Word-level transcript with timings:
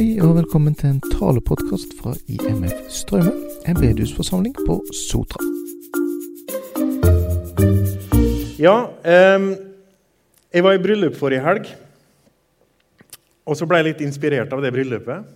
Hei 0.00 0.14
og 0.24 0.30
velkommen 0.32 0.72
til 0.72 0.94
en 0.94 1.00
talepodkast 1.12 1.90
fra 1.98 2.14
IMF 2.32 2.86
Strømmen, 2.88 3.34
en 3.68 3.76
bedehusforsamling 3.76 4.54
på 4.64 4.78
Sotra. 4.96 5.42
Ja, 8.56 8.86
eh, 9.04 9.44
jeg 10.56 10.64
var 10.64 10.78
i 10.78 10.80
bryllup 10.80 11.18
forrige 11.20 11.44
helg. 11.44 11.68
Og 13.44 13.60
så 13.60 13.68
ble 13.68 13.82
jeg 13.82 13.88
litt 13.90 14.02
inspirert 14.08 14.56
av 14.56 14.64
det 14.64 14.72
bryllupet. 14.72 15.28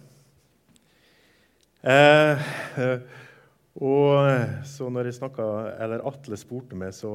Eh, 1.85 2.49
og 3.85 4.65
så 4.65 4.89
når 4.89 5.13
jeg 5.13 5.21
snakka, 5.21 5.53
eller 5.77 6.09
Atle 6.09 6.41
spurte 6.41 6.73
meg, 6.73 6.97
så 6.97 7.13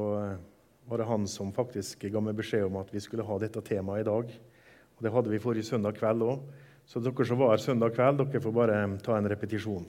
var 0.86 1.02
det 1.02 1.10
han 1.10 1.26
som 1.26 1.50
faktisk 1.50 2.06
ga 2.14 2.22
meg 2.22 2.38
beskjed 2.38 2.70
om 2.70 2.78
at 2.78 2.94
vi 2.94 3.02
skulle 3.02 3.26
ha 3.26 3.42
dette 3.42 3.66
temaet 3.74 4.06
i 4.06 4.10
dag. 4.14 4.34
Og 4.94 5.02
Det 5.02 5.16
hadde 5.18 5.34
vi 5.34 5.42
forrige 5.42 5.72
søndag 5.74 5.98
kveld 5.98 6.28
òg. 6.30 6.68
Så 6.90 6.98
dere 6.98 7.22
som 7.22 7.38
var 7.38 7.52
her 7.54 7.60
søndag 7.62 7.92
kveld, 7.94 8.18
dere 8.18 8.42
får 8.42 8.54
bare 8.54 8.78
ta 9.04 9.14
en 9.14 9.28
repetisjon. 9.30 9.84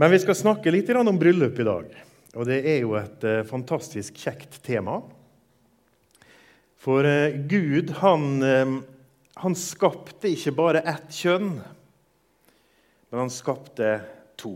Men 0.00 0.12
vi 0.14 0.20
skal 0.22 0.38
snakke 0.38 0.72
litt 0.72 0.88
om 0.96 1.18
bryllup 1.20 1.58
i 1.60 1.66
dag. 1.68 1.90
Og 2.32 2.46
det 2.48 2.62
er 2.62 2.78
jo 2.80 2.94
et 2.96 3.24
eh, 3.26 3.42
fantastisk 3.44 4.16
kjekt 4.16 4.56
tema. 4.64 5.02
For 6.80 7.04
eh, 7.04 7.36
Gud, 7.50 7.92
han, 8.00 8.40
han 9.36 9.58
skapte 9.60 10.30
ikke 10.32 10.54
bare 10.56 10.84
ett 10.88 11.12
kjønn, 11.12 11.58
men 13.10 13.22
han 13.26 13.34
skapte 13.34 13.92
to. 14.40 14.54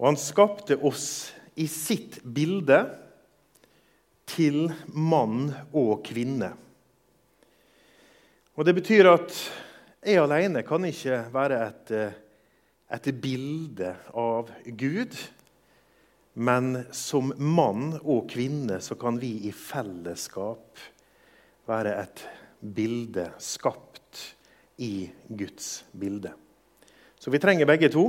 Og 0.00 0.10
han 0.10 0.18
skapte 0.18 0.80
oss 0.82 1.06
i 1.54 1.68
sitt 1.70 2.18
bilde 2.26 2.82
til 4.26 4.72
mann 4.90 5.52
og 5.70 6.02
kvinne. 6.10 6.50
Og 8.54 8.62
Det 8.64 8.76
betyr 8.76 9.08
at 9.10 9.32
jeg 10.06 10.20
alene 10.22 10.60
kan 10.62 10.84
ikke 10.86 11.24
være 11.34 11.56
et, 11.66 11.90
eh, 11.90 12.12
et 12.94 13.08
bilde 13.18 13.96
av 14.14 14.50
Gud. 14.78 15.16
Men 16.34 16.86
som 16.94 17.32
mann 17.38 17.98
og 17.98 18.28
kvinne 18.30 18.78
så 18.78 18.94
kan 18.94 19.18
vi 19.18 19.48
i 19.48 19.50
fellesskap 19.50 20.78
være 21.66 21.96
et 22.04 22.22
bilde 22.60 23.26
skapt 23.42 24.22
i 24.78 25.10
Guds 25.26 25.84
bilde. 25.90 26.30
Så 27.18 27.34
vi 27.34 27.42
trenger 27.42 27.66
begge 27.66 27.90
to. 27.90 28.06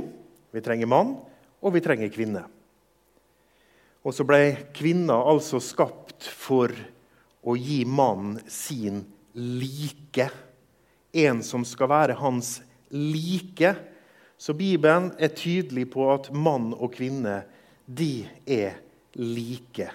Vi 0.52 0.60
trenger 0.62 0.86
mann, 0.86 1.16
og 1.60 1.74
vi 1.74 1.80
trenger 1.80 2.08
kvinne. 2.08 2.44
Og 4.04 4.14
så 4.14 4.22
ble 4.22 4.70
kvinna 4.70 5.18
altså 5.26 5.58
skapt 5.58 6.22
for 6.22 6.70
å 7.42 7.58
gi 7.58 7.82
mannen 7.84 8.38
sin 8.46 9.02
like. 9.36 10.30
En 11.12 11.42
som 11.42 11.64
skal 11.64 11.90
være 11.92 12.16
hans 12.20 12.60
like. 12.90 13.74
Så 14.36 14.54
Bibelen 14.56 15.12
er 15.18 15.32
tydelig 15.36 15.90
på 15.92 16.08
at 16.12 16.32
mann 16.32 16.72
og 16.74 16.92
kvinne 16.96 17.42
de 17.86 18.26
er 18.44 18.76
like. 19.16 19.88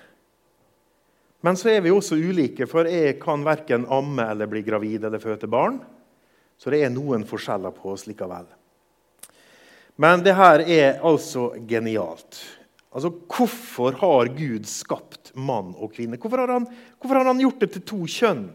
Men 1.41 1.57
så 1.57 1.71
er 1.73 1.81
vi 1.81 1.93
også 1.93 2.17
ulike, 2.21 2.67
for 2.69 2.85
jeg 2.85 3.17
kan 3.21 3.41
verken 3.45 3.87
amme 3.89 4.27
eller 4.29 4.49
bli 4.49 4.61
gravid 4.65 5.05
eller 5.05 5.21
føde 5.21 5.49
barn. 5.49 5.79
Så 6.57 6.69
det 6.69 6.83
er 6.85 6.93
noen 6.93 7.25
forskjeller 7.25 7.73
på 7.73 7.95
oss 7.95 8.05
likevel. 8.05 8.45
Men 10.01 10.21
det 10.25 10.35
her 10.37 10.61
er 10.61 10.99
altså 11.05 11.51
genialt. 11.69 12.37
Altså, 12.93 13.09
Hvorfor 13.09 13.97
har 13.97 14.29
Gud 14.37 14.69
skapt 14.69 15.31
mann 15.33 15.73
og 15.77 15.95
kvinne? 15.95 16.19
Hvorfor 16.21 16.43
har 16.43 16.53
han, 16.53 16.67
hvorfor 16.99 17.17
har 17.17 17.29
han 17.31 17.41
gjort 17.41 17.63
det 17.63 17.71
til 17.73 17.85
to 17.89 18.01
kjønn? 18.05 18.45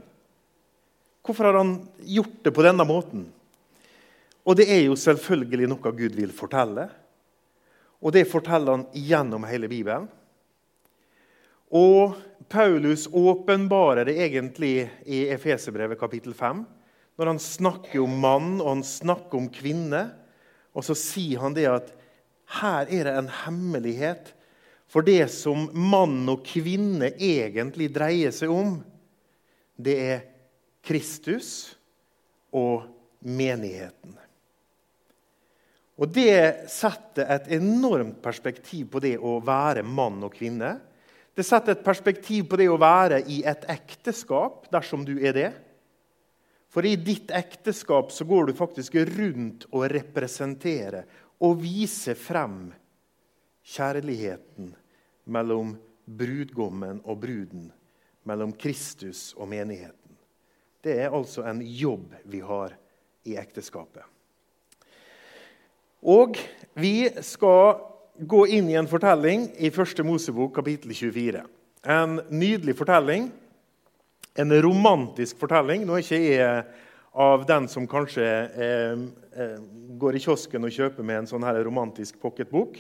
Hvorfor 1.27 1.49
har 1.49 1.59
han 1.59 1.81
gjort 2.07 2.45
det 2.47 2.53
på 2.55 2.63
denne 2.63 2.85
måten? 2.87 3.25
Og 4.47 4.55
det 4.55 4.69
er 4.71 4.85
jo 4.85 4.95
selvfølgelig 4.95 5.67
noe 5.73 5.93
Gud 5.99 6.15
vil 6.15 6.31
fortelle. 6.31 6.85
Og 7.99 8.15
det 8.15 8.29
forteller 8.31 8.77
han 8.77 8.85
gjennom 8.95 9.47
hele 9.49 9.67
Bibelen. 9.67 10.07
Og 11.75 12.15
Paulus 12.47 13.09
åpenbarer 13.11 14.07
det 14.07 14.15
egentlig 14.23 14.87
i 15.03 15.25
Efeserbrevet 15.35 15.99
kapittel 15.99 16.37
5. 16.37 16.63
Når 17.19 17.33
han 17.33 17.43
snakker 17.43 18.05
om 18.05 18.15
mann 18.23 18.53
og 18.61 18.71
han 18.77 18.87
snakker 18.87 19.41
om 19.41 19.51
kvinne, 19.51 20.05
og 20.77 20.87
så 20.87 20.95
sier 20.95 21.43
han 21.43 21.57
det 21.57 21.67
at 21.73 21.91
her 22.61 22.87
er 22.87 23.09
det 23.09 23.17
en 23.19 23.33
hemmelighet. 23.43 24.31
For 24.87 25.03
det 25.03 25.25
som 25.35 25.67
mann 25.75 26.29
og 26.31 26.47
kvinne 26.47 27.11
egentlig 27.19 27.91
dreier 27.97 28.31
seg 28.31 28.53
om, 28.53 28.77
det 29.75 29.99
er 30.07 30.25
Kristus 30.87 31.51
og 32.55 32.87
menigheten. 33.27 34.15
Og 35.97 36.13
Det 36.13 36.69
setter 36.69 37.31
et 37.33 37.49
enormt 37.57 38.21
perspektiv 38.23 38.91
på 38.93 39.01
det 39.01 39.17
å 39.17 39.39
være 39.45 39.83
mann 39.83 40.21
og 40.27 40.35
kvinne. 40.37 40.75
Det 41.37 41.45
setter 41.45 41.73
et 41.73 41.85
perspektiv 41.85 42.47
på 42.51 42.59
det 42.61 42.69
å 42.69 42.81
være 42.81 43.23
i 43.33 43.43
et 43.49 43.65
ekteskap, 43.73 44.69
dersom 44.73 45.05
du 45.09 45.17
er 45.17 45.37
det. 45.37 45.51
For 46.69 46.85
i 46.85 46.97
ditt 47.01 47.33
ekteskap 47.33 48.13
så 48.13 48.27
går 48.29 48.51
du 48.51 48.57
faktisk 48.57 48.99
rundt 49.17 49.65
og 49.73 49.87
representerer 49.93 51.07
og 51.45 51.63
viser 51.63 52.17
frem 52.17 52.67
kjærligheten 53.67 54.75
mellom 55.33 55.75
brudgommen 56.07 57.01
og 57.05 57.23
bruden, 57.25 57.71
mellom 58.29 58.53
Kristus 58.53 59.33
og 59.37 59.49
menigheten. 59.51 60.06
Det 60.87 61.01
er 61.03 61.11
altså 61.11 61.43
en 61.51 61.59
jobb 61.67 62.13
vi 62.31 62.39
har 62.47 62.77
i 63.27 63.35
ekteskapet. 63.41 64.05
Og 66.07 66.39
vi 66.79 67.09
skal 67.27 67.81
gå 68.23 68.45
inn 68.55 68.69
i 68.71 68.77
en 68.79 68.87
fortelling 68.87 69.49
i 69.59 69.73
første 69.75 70.07
Mosebok, 70.07 70.53
kapittel 70.55 70.95
24. 70.95 71.43
En 71.91 72.21
nydelig 72.31 72.77
fortelling. 72.79 73.33
En 74.39 74.55
romantisk 74.63 75.43
fortelling. 75.43 75.83
Nå 75.83 75.97
er 75.97 76.07
ikke 76.07 76.23
jeg 76.23 76.65
av 77.27 77.47
den 77.51 77.67
som 77.73 77.91
kanskje 77.91 78.31
eh, 78.55 79.05
eh, 79.35 79.59
går 79.99 80.21
i 80.21 80.23
kiosken 80.23 80.69
og 80.69 80.79
kjøper 80.79 81.03
med 81.03 81.25
en 81.25 81.31
sånn 81.33 81.49
her 81.49 81.59
romantisk 81.67 82.21
pocketbok. 82.23 82.79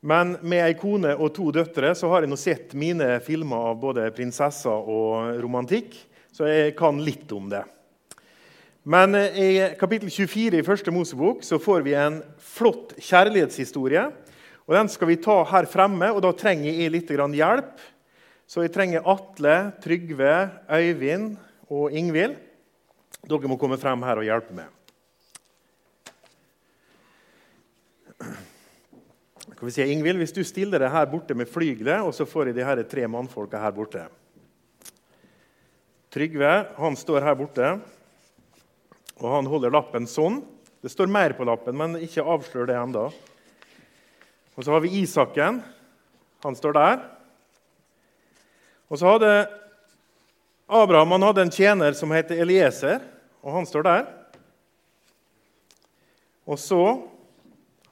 Men 0.00 0.38
med 0.40 0.64
ei 0.64 0.76
kone 0.80 1.12
og 1.18 1.34
to 1.36 1.52
døtre 1.52 1.92
så 1.98 2.08
har 2.08 2.24
jeg 2.24 2.32
nå 2.32 2.40
sett 2.40 2.76
mine 2.78 3.18
filmer 3.26 3.74
av 3.74 3.82
både 3.82 4.08
prinsesser 4.16 4.88
og 4.88 5.42
romantikk 5.42 6.06
så 6.38 6.46
jeg 6.46 6.76
kan 6.78 7.00
litt 7.02 7.32
om 7.34 7.48
det. 7.50 7.64
Men 8.86 9.16
eh, 9.18 9.38
i 9.42 9.50
kapittel 9.80 10.10
24 10.12 10.60
i 10.60 10.66
første 10.66 10.92
Mosebok 10.94 11.42
så 11.42 11.58
får 11.58 11.82
vi 11.82 11.96
en 11.98 12.20
flott 12.38 12.94
kjærlighetshistorie. 13.02 14.04
og 14.68 14.76
Den 14.76 14.90
skal 14.92 15.10
vi 15.10 15.18
ta 15.18 15.40
her 15.50 15.66
fremme, 15.66 16.12
og 16.14 16.22
da 16.22 16.30
trenger 16.32 16.70
jeg 16.70 16.92
litt 16.94 17.10
hjelp. 17.10 17.74
Så 18.48 18.62
jeg 18.62 18.72
trenger 18.72 19.04
Atle, 19.04 19.56
Trygve, 19.82 20.34
Øyvind 20.70 21.34
og 21.68 21.92
Ingvild. 21.92 22.38
Dere 23.28 23.50
må 23.50 23.58
komme 23.60 23.76
frem 23.76 24.06
her 24.06 24.22
og 24.22 24.24
hjelpe 24.24 24.54
meg. 24.56 24.70
Kan 29.58 29.66
vi 29.66 29.74
si, 29.74 29.82
Ingvild, 29.82 30.22
Hvis 30.22 30.32
du 30.32 30.44
stiller 30.46 30.78
deg 30.78 30.94
her 30.94 31.10
borte 31.10 31.34
med 31.34 31.50
flygelet, 31.50 32.06
og 32.06 32.14
så 32.14 32.24
får 32.24 32.52
jeg 32.52 32.60
de 32.60 32.64
her 32.64 32.82
tre 32.86 33.10
mannfolka 33.10 33.58
her 33.58 33.74
borte. 33.74 34.06
Trygve 36.08 36.52
han 36.78 36.96
står 36.96 37.24
her 37.26 37.36
borte, 37.36 37.72
og 39.18 39.28
han 39.34 39.48
holder 39.50 39.74
lappen 39.74 40.06
sånn. 40.08 40.40
Det 40.80 40.88
står 40.92 41.10
mer 41.10 41.34
på 41.36 41.44
lappen, 41.44 41.76
men 41.76 41.98
ikke 42.00 42.24
avslør 42.24 42.68
det 42.70 42.76
enda. 42.78 43.08
Og 44.56 44.64
så 44.64 44.72
har 44.72 44.80
vi 44.84 44.94
Isaken. 45.02 45.60
Han 46.46 46.56
står 46.56 46.76
der. 46.76 47.00
Og 48.88 49.00
så 49.00 49.10
hadde 49.10 49.32
Abraham 50.68 51.16
han 51.16 51.26
hadde 51.28 51.44
en 51.46 51.52
tjener 51.52 51.96
som 51.98 52.12
heter 52.14 52.40
Elieser, 52.44 53.02
og 53.44 53.58
han 53.58 53.68
står 53.68 53.84
der. 53.86 54.06
Og 56.48 56.60
så 56.60 56.82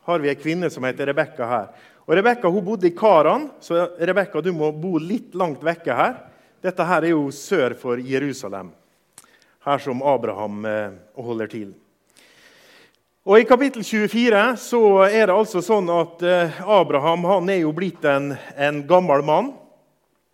har 0.09 0.23
vi 0.23 0.31
ei 0.31 0.39
kvinne 0.39 0.71
som 0.73 0.85
heter 0.87 1.11
Rebekka 1.11 1.49
her. 1.51 1.69
Og 2.07 2.15
Rebekka 2.17 2.49
bodde 2.49 2.89
i 2.89 2.95
Karan, 2.97 3.51
så 3.61 3.91
Rebekka, 3.99 4.41
du 4.41 4.53
må 4.55 4.71
bo 4.73 4.97
litt 5.03 5.35
langt 5.35 5.65
vekke 5.67 5.97
her. 5.97 6.17
Dette 6.67 6.83
her 6.83 7.05
er 7.05 7.13
jo 7.13 7.29
sør 7.31 7.77
for 7.79 8.01
Jerusalem, 8.03 8.73
her 9.63 9.83
som 9.85 10.01
Abraham 10.03 10.65
eh, 10.67 10.97
holder 11.15 11.51
til. 11.53 11.69
Og 13.23 13.39
I 13.39 13.47
kapittel 13.47 13.85
24 13.87 14.41
så 14.59 14.81
er 15.07 15.29
det 15.29 15.37
altså 15.37 15.63
sånn 15.63 15.87
at 15.95 16.25
eh, 16.27 16.59
Abraham 16.67 17.23
han 17.31 17.53
er 17.55 17.61
jo 17.61 17.71
blitt 17.77 18.03
en, 18.11 18.33
en 18.59 18.83
gammel 18.89 19.23
mann. 19.23 19.53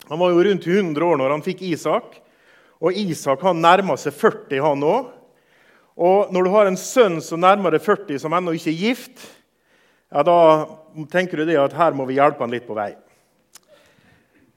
Han 0.08 0.22
var 0.22 0.32
jo 0.32 0.46
rundt 0.48 0.70
100 0.70 1.04
år 1.04 1.20
når 1.20 1.36
han 1.36 1.44
fikk 1.44 1.60
Isak. 1.68 2.16
Og 2.80 2.96
Isak 2.96 3.44
han 3.44 3.60
nærma 3.60 3.98
seg 4.00 4.16
40, 4.16 4.56
han 4.64 4.88
òg. 4.88 5.12
Og 6.00 6.32
når 6.32 6.48
du 6.48 6.52
har 6.56 6.70
en 6.70 6.80
sønn 6.80 7.20
som 7.20 7.44
nærmer 7.44 7.76
deg 7.76 7.84
40, 7.84 8.22
som 8.24 8.32
ennå 8.32 8.56
ikke 8.56 8.72
er 8.72 8.84
gift, 8.88 9.28
ja, 10.08 10.24
da 10.24 10.38
tenker 11.12 11.42
du 11.42 11.50
det 11.52 11.60
at 11.60 11.76
her 11.76 11.92
må 11.92 12.08
vi 12.08 12.16
hjelpe 12.16 12.40
han 12.40 12.56
litt 12.56 12.64
på 12.64 12.76
vei. 12.80 12.94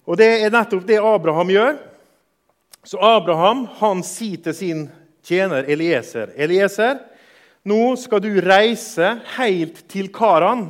Og 0.06 0.18
Det 0.18 0.28
er 0.46 0.54
nettopp 0.54 0.86
det 0.86 1.02
Abraham 1.02 1.50
gjør. 1.50 1.78
Så 2.86 3.02
Abraham 3.02 3.66
han 3.80 4.04
sier 4.06 4.38
til 4.46 4.54
sin 4.54 4.86
tjener 5.26 5.66
Elieser. 5.66 6.36
Elieser, 6.38 7.00
nå 7.66 7.96
skal 7.98 8.22
du 8.22 8.30
reise 8.46 9.16
helt 9.40 9.82
til 9.90 10.12
Karan. 10.14 10.68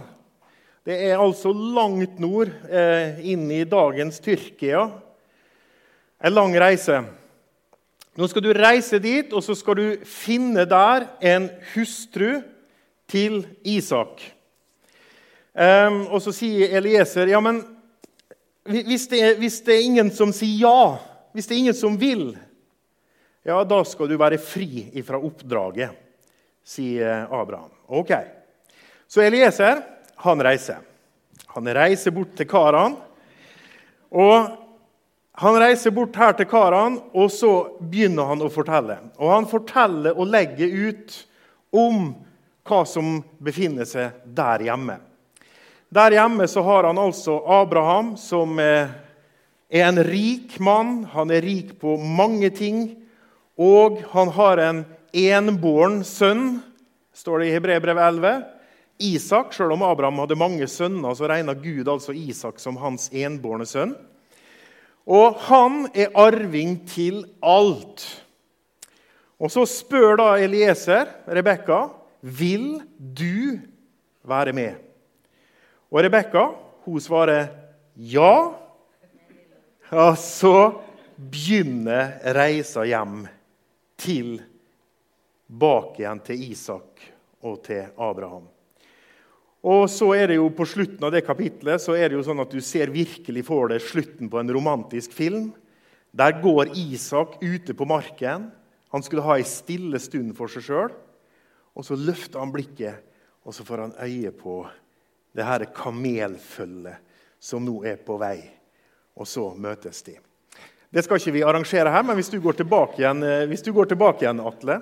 Det 0.85 0.95
er 1.09 1.19
altså 1.19 1.51
langt 1.51 2.19
nord, 2.23 2.47
eh, 2.69 3.19
inn 3.27 3.49
i 3.51 3.65
dagens 3.67 4.21
Tyrkia. 4.23 4.85
En 6.23 6.33
lang 6.33 6.55
reise. 6.55 7.01
Nå 8.15 8.27
skal 8.31 8.45
du 8.45 8.53
reise 8.55 8.99
dit, 9.03 9.33
og 9.33 9.43
så 9.43 9.55
skal 9.57 9.75
du 9.75 10.05
finne 10.07 10.63
der 10.63 11.09
en 11.19 11.49
hustru 11.73 12.39
til 13.11 13.41
Isak. 13.65 14.23
Um, 15.55 16.01
og 16.11 16.21
så 16.23 16.31
sier 16.35 16.73
Elieser 16.79 17.29
ja, 17.31 17.39
men 17.43 17.61
hvis 18.65 19.07
det, 19.11 19.19
er, 19.21 19.35
hvis 19.37 19.59
det, 19.61 19.75
er, 19.75 19.85
ingen 19.85 20.09
som 20.13 20.31
sier 20.33 20.65
ja, 20.65 20.97
hvis 21.35 21.45
det 21.45 21.53
er 21.53 21.61
ingen 21.67 21.77
som 21.77 21.97
vil, 22.01 22.31
ja, 23.45 23.59
da 23.61 23.83
skal 23.85 24.09
du 24.09 24.15
være 24.17 24.41
fri 24.41 24.87
fra 25.05 25.19
oppdraget, 25.21 25.93
sier 26.65 27.27
Abraham. 27.29 27.69
Ok. 27.93 28.15
Så 29.05 29.21
Elieser 29.21 29.83
han 30.25 30.41
reiser. 30.41 30.81
Han 31.53 31.69
reiser 31.77 32.11
bort 32.11 32.33
til 32.39 32.49
Karan. 32.49 32.97
Og 34.09 34.49
han 35.35 35.57
reiser 35.59 35.93
bort 35.93 36.15
her 36.17 36.33
til 36.33 36.47
Karan, 36.49 36.97
og 37.13 37.29
så 37.31 37.51
begynner 37.83 38.31
han 38.31 38.41
å 38.41 38.51
fortelle. 38.51 38.97
Og 39.19 39.33
han 39.33 39.49
forteller 39.51 40.15
og 40.15 40.31
legger 40.31 40.71
ut 40.89 41.17
om 41.75 42.13
hva 42.65 42.81
som 42.87 43.19
befinner 43.43 43.85
seg 43.85 44.23
der 44.25 44.63
hjemme. 44.65 44.97
Der 45.93 46.15
hjemme 46.15 46.47
så 46.47 46.63
har 46.65 46.87
han 46.87 46.97
altså 46.97 47.37
Abraham, 47.61 48.15
som 48.17 48.59
er 48.59 48.89
en 49.69 50.01
rik 50.03 50.59
mann. 50.59 51.03
Han 51.13 51.31
er 51.31 51.45
rik 51.45 51.75
på 51.79 51.97
mange 51.97 52.49
ting. 52.49 52.89
Og 53.57 54.01
han 54.11 54.31
har 54.35 54.59
en 54.59 54.83
enbåren 55.15 56.01
sønn, 56.03 56.59
står 57.15 57.39
det 57.39 57.47
i 57.47 57.55
Hebrebrevet 57.55 58.03
11. 58.03 58.33
Isak, 59.05 59.53
selv 59.53 59.75
om 59.75 59.83
Abraham 59.83 60.21
hadde 60.23 60.37
mange 60.39 60.67
sønner, 60.71 61.15
så 61.15 61.27
regna 61.27 61.55
Gud 61.55 61.87
altså 61.91 62.15
Isak 62.15 62.59
som 62.63 62.79
hans 62.79 63.09
enbårne 63.11 63.67
sønn. 63.67 63.95
Og 65.05 65.35
han 65.47 65.85
er 65.93 66.15
arving 66.17 66.79
til 66.89 67.23
alt. 67.43 68.05
Og 69.39 69.51
så 69.51 69.65
spør 69.67 70.17
da 70.21 70.29
Elieser 70.41 71.11
Rebekka 71.27 71.85
vil 72.23 72.79
du 72.97 73.59
være 74.25 74.55
med. 74.55 74.84
Og 75.95 76.01
Rebekka 76.03 76.49
hun 76.83 76.99
svarer 76.99 77.47
ja. 77.95 78.51
Og 79.95 80.17
så 80.19 80.57
begynner 81.15 82.17
reisa 82.35 82.83
hjem 82.83 83.21
til 83.95 84.41
bak 85.47 85.95
igjen 86.01 86.19
til 86.27 86.43
Isak 86.49 87.05
og 87.45 87.61
til 87.63 87.87
Abraham. 87.95 88.49
Og 89.65 89.87
så 89.89 90.11
er 90.17 90.33
det 90.33 90.39
jo 90.41 90.51
På 90.51 90.67
slutten 90.67 91.07
av 91.07 91.15
det 91.15 91.23
kapitlet 91.25 91.79
så 91.81 91.95
er 91.95 92.09
det 92.09 92.19
jo 92.19 92.27
sånn 92.27 92.43
at 92.43 92.51
du 92.51 92.59
ser 92.59 92.91
virkelig 92.91 93.47
for 93.47 93.71
deg 93.71 93.79
slutten 93.79 94.27
på 94.29 94.41
en 94.41 94.51
romantisk 94.51 95.15
film. 95.15 95.53
Der 96.11 96.35
går 96.43 96.75
Isak 96.75 97.39
ute 97.39 97.71
på 97.71 97.87
marken. 97.87 98.51
Han 98.91 99.03
skulle 99.03 99.23
ha 99.23 99.39
ei 99.39 99.47
stille 99.47 99.99
stund 100.03 100.35
for 100.35 100.51
seg 100.51 100.67
sjøl. 100.67 100.91
Og 101.71 101.87
så 101.87 101.95
løfter 101.95 102.43
han 102.43 102.51
blikket, 102.51 102.99
og 103.47 103.55
så 103.55 103.63
får 103.63 103.87
han 103.87 103.95
øye 104.03 104.31
på 104.35 104.65
det 105.35 105.45
her 105.45 105.65
kamelfølget 105.75 107.01
som 107.39 107.65
nå 107.65 107.81
er 107.85 107.99
på 108.01 108.17
vei. 108.17 108.39
Og 109.15 109.27
så 109.29 109.49
møtes 109.59 110.01
de. 110.07 110.15
Det 110.89 111.03
skal 111.03 111.19
ikke 111.19 111.35
vi 111.35 111.43
arrangere 111.43 111.91
her, 111.91 112.03
men 112.07 112.15
hvis 112.17 112.31
du 112.31 112.39
går 112.41 112.55
tilbake 112.61 113.01
igjen, 113.01 113.23
eh, 113.23 113.71
går 113.75 113.89
tilbake 113.91 114.23
igjen 114.23 114.39
Atle, 114.39 114.79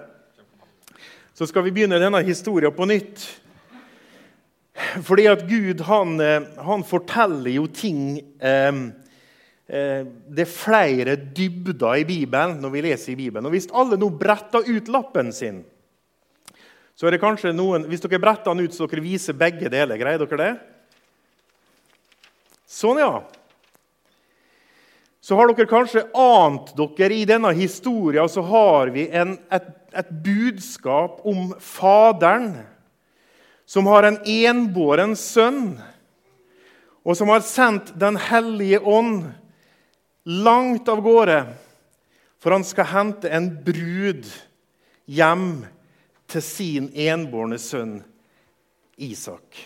så 1.34 1.48
skal 1.50 1.66
vi 1.66 1.74
begynne 1.74 2.02
denne 2.02 2.22
historien 2.22 2.74
på 2.74 2.86
nytt. 2.86 3.24
Fordi 5.06 5.26
at 5.30 5.46
Gud 5.50 5.82
han, 5.86 6.20
eh, 6.22 6.46
han 6.66 6.84
forteller 6.86 7.52
jo 7.54 7.68
ting 7.70 8.18
eh, 8.42 8.74
eh, 9.68 10.02
Det 10.06 10.46
er 10.46 10.50
flere 10.50 11.16
dybder 11.16 12.02
i 12.02 12.08
Bibelen 12.10 12.58
når 12.62 12.74
vi 12.74 12.82
leser 12.88 13.14
i 13.14 13.20
Bibelen. 13.20 13.46
Og 13.46 13.54
Hvis 13.54 13.70
alle 13.74 14.00
nå 14.02 14.10
bretter 14.10 14.66
ut 14.66 14.90
lappen 14.90 15.34
sin, 15.34 15.64
så 16.94 17.08
er 17.08 17.16
det 17.16 17.24
kanskje 17.24 17.54
noen 17.56 17.88
Hvis 17.90 18.04
dere 18.04 18.22
bretter 18.22 18.54
den 18.54 18.68
ut 18.68 18.76
så 18.76 18.88
dere 18.88 19.04
viser 19.04 19.38
begge 19.38 19.72
deler, 19.72 19.98
greier 19.98 20.22
dere 20.22 20.42
det? 20.42 20.52
Sånn, 22.70 23.02
ja. 23.02 23.24
Så 25.24 25.38
har 25.38 25.50
dere 25.50 25.70
kanskje 25.70 26.06
ant 26.18 26.74
dere 26.78 27.16
i 27.16 27.26
denne 27.30 27.54
historien 27.56 28.30
så 28.30 28.44
har 28.46 28.94
vi 28.94 29.08
en, 29.10 29.38
et, 29.54 29.70
et 29.96 30.14
budskap 30.26 31.22
om 31.26 31.54
Faderen 31.62 32.52
som 33.66 33.88
har 33.88 34.04
en 34.04 34.20
enbåren 34.28 35.16
sønn, 35.16 35.78
og 37.04 37.16
som 37.18 37.32
har 37.32 37.44
sendt 37.48 37.94
Den 38.00 38.20
hellige 38.20 38.80
ånd 38.80 39.30
langt 40.24 40.88
av 40.92 41.02
gårde, 41.04 41.40
for 42.40 42.56
han 42.56 42.64
skal 42.68 42.92
hente 42.92 43.32
en 43.32 43.50
brud 43.64 44.28
hjem 45.08 45.64
til 46.28 46.44
sin 46.46 46.90
enbårne 46.94 47.60
sønn 47.62 48.00
Isak. 48.98 49.58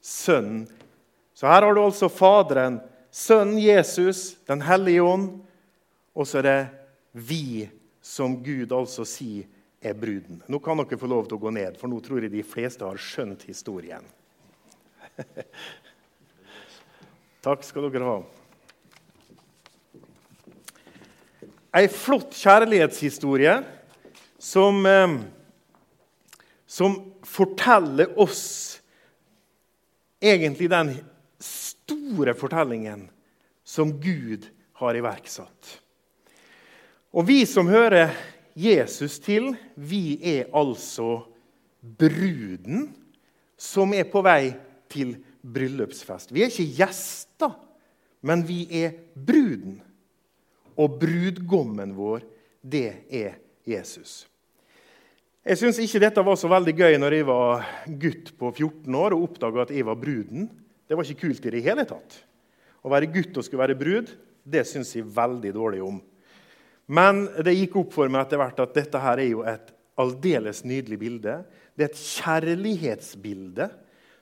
Sønnen. 0.00 0.66
Så 1.34 1.48
her 1.48 1.64
har 1.64 1.74
du 1.74 1.82
altså 1.82 2.08
Faderen, 2.12 2.80
Sønnen 3.10 3.58
Jesus, 3.58 4.36
Den 4.46 4.62
hellige 4.62 5.02
ånd, 5.02 5.40
og 6.14 6.26
så 6.26 6.38
er 6.38 6.46
det 6.46 6.60
vi 7.12 7.68
som 8.02 8.36
Gud 8.44 8.72
altså 8.72 9.04
sier 9.08 9.48
er 9.80 9.94
bruden. 9.96 10.42
Nå 10.46 10.60
kan 10.60 10.78
dere 10.82 11.00
få 11.00 11.08
lov 11.08 11.26
til 11.28 11.38
å 11.38 11.42
gå 11.42 11.52
ned, 11.56 11.78
for 11.80 11.88
nå 11.88 12.00
tror 12.04 12.22
jeg 12.24 12.32
de 12.34 12.44
fleste 12.44 12.84
har 12.84 13.00
skjønt 13.00 13.46
historien. 13.48 14.04
Takk 17.44 17.64
skal 17.64 17.88
dere 17.88 18.04
ha. 18.04 18.18
Ei 21.80 21.86
flott 21.88 22.34
kjærlighetshistorie 22.34 23.60
som, 24.42 24.84
eh, 24.86 25.18
som 26.80 27.12
forteller 27.22 28.14
oss 28.20 28.80
egentlig 30.20 30.70
den 30.72 30.94
store 31.44 32.32
fortellingen 32.34 33.02
som 33.64 33.92
Gud 34.00 34.46
har 34.80 34.96
iverksatt. 34.96 35.74
Og 37.12 37.26
vi 37.28 37.42
som 37.44 37.68
hører 37.68 38.14
Jesus 38.56 39.18
til. 39.20 39.50
Vi 39.74 40.16
er 40.24 40.48
altså 40.56 41.18
bruden 42.00 42.88
som 43.60 43.92
er 43.92 44.08
på 44.08 44.24
vei 44.24 44.54
til 44.88 45.18
bryllupsfest. 45.44 46.32
Vi 46.32 46.46
er 46.46 46.48
ikke 46.48 46.80
gjester, 46.80 47.60
men 48.24 48.48
vi 48.48 48.62
er 48.86 48.96
bruden. 49.12 49.82
Og 50.80 50.96
brudgommen 51.04 51.92
vår, 51.92 52.24
det 52.64 53.04
er 53.12 53.36
Jesus. 53.68 54.29
Jeg 55.40 55.56
syns 55.56 55.78
ikke 55.80 56.02
dette 56.02 56.22
var 56.24 56.36
så 56.36 56.50
veldig 56.52 56.72
gøy 56.76 56.98
når 57.00 57.14
jeg 57.16 57.24
var 57.24 57.62
gutt 58.02 58.26
på 58.36 58.50
14 58.52 58.96
år 59.00 59.14
og 59.16 59.22
oppdaga 59.24 59.62
at 59.62 59.70
jeg 59.72 59.86
var 59.88 59.96
bruden. 59.96 60.50
Det 60.84 60.98
var 60.98 61.08
ikke 61.08 61.28
kult 61.30 61.46
i 61.48 61.52
det 61.54 61.62
hele 61.64 61.86
tatt. 61.88 62.18
Å 62.84 62.92
være 62.92 63.08
gutt 63.14 63.38
og 63.40 63.46
skulle 63.46 63.62
være 63.62 63.78
brud, 63.80 64.10
det 64.44 64.66
syns 64.68 64.92
jeg 64.96 65.08
veldig 65.08 65.52
dårlig 65.56 65.80
om. 65.84 65.96
Men 66.92 67.22
det 67.40 67.54
gikk 67.56 67.78
opp 67.80 67.96
for 67.96 68.12
meg 68.12 68.26
etter 68.26 68.40
hvert 68.42 68.60
at 68.66 68.76
dette 68.76 69.00
her 69.00 69.22
er 69.22 69.30
jo 69.30 69.40
et 69.48 69.72
aldeles 70.00 70.60
nydelig 70.68 71.00
bilde. 71.00 71.38
Det 71.72 71.86
er 71.86 71.92
et 71.94 72.04
kjærlighetsbilde 72.04 73.70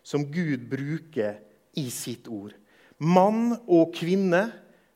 som 0.06 0.26
Gud 0.30 0.68
bruker 0.70 1.40
i 1.78 1.88
sitt 1.94 2.30
ord. 2.30 2.54
Mann 3.02 3.56
og 3.66 3.90
kvinne, 3.98 4.44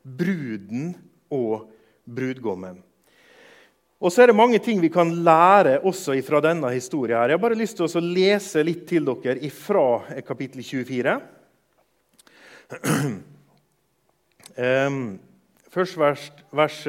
bruden 0.07 0.93
og 1.35 1.67
brudgommen. 2.07 2.79
Og 4.03 4.11
så 4.11 4.25
er 4.25 4.33
det 4.33 4.35
mange 4.35 4.59
ting 4.59 4.81
vi 4.83 4.89
kan 4.91 5.13
lære 5.23 5.77
også 5.87 6.17
fra 6.27 6.41
denne 6.43 6.67
historien. 6.75 7.19
her. 7.19 7.29
Jeg 7.29 7.39
har 7.39 7.43
bare 7.43 7.55
lyst 7.55 7.77
til 7.77 7.87
å 7.87 8.01
lese 8.03 8.63
litt 8.63 8.89
til 8.89 9.05
dere 9.05 9.51
fra 9.51 10.03
kapittel 10.27 10.63
24. 10.63 11.21
Først 15.73 15.99
vers, 15.99 16.33
vers 16.51 16.87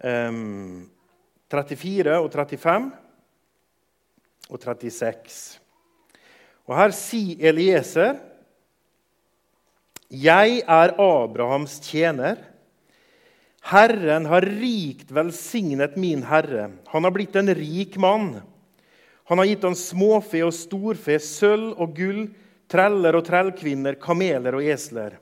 34 0.00 2.16
og 2.16 2.32
35 2.32 2.90
og 4.48 4.60
36. 4.64 5.60
Og 6.64 6.76
Her 6.76 6.90
sier 6.96 7.48
Elieser 7.52 8.16
Jeg 10.08 10.64
er 10.64 10.96
Abrahams 10.96 11.80
tjener. 11.84 12.57
Herren 13.68 14.26
har 14.26 14.42
rikt 14.42 15.10
velsignet 15.12 15.96
min 15.96 16.22
herre. 16.24 16.70
Han 16.86 17.04
har 17.04 17.12
blitt 17.12 17.36
en 17.36 17.54
rik 17.54 17.96
mann. 18.00 18.40
Han 19.28 19.38
har 19.38 19.44
gitt 19.44 19.66
han 19.66 19.76
småfe 19.76 20.40
og 20.46 20.54
storfe, 20.56 21.18
sølv 21.20 21.74
og 21.76 21.92
gull, 21.98 22.22
treller 22.68 23.18
og 23.18 23.26
trellkvinner, 23.26 23.98
kameler 24.00 24.56
og 24.56 24.64
esler. 24.64 25.18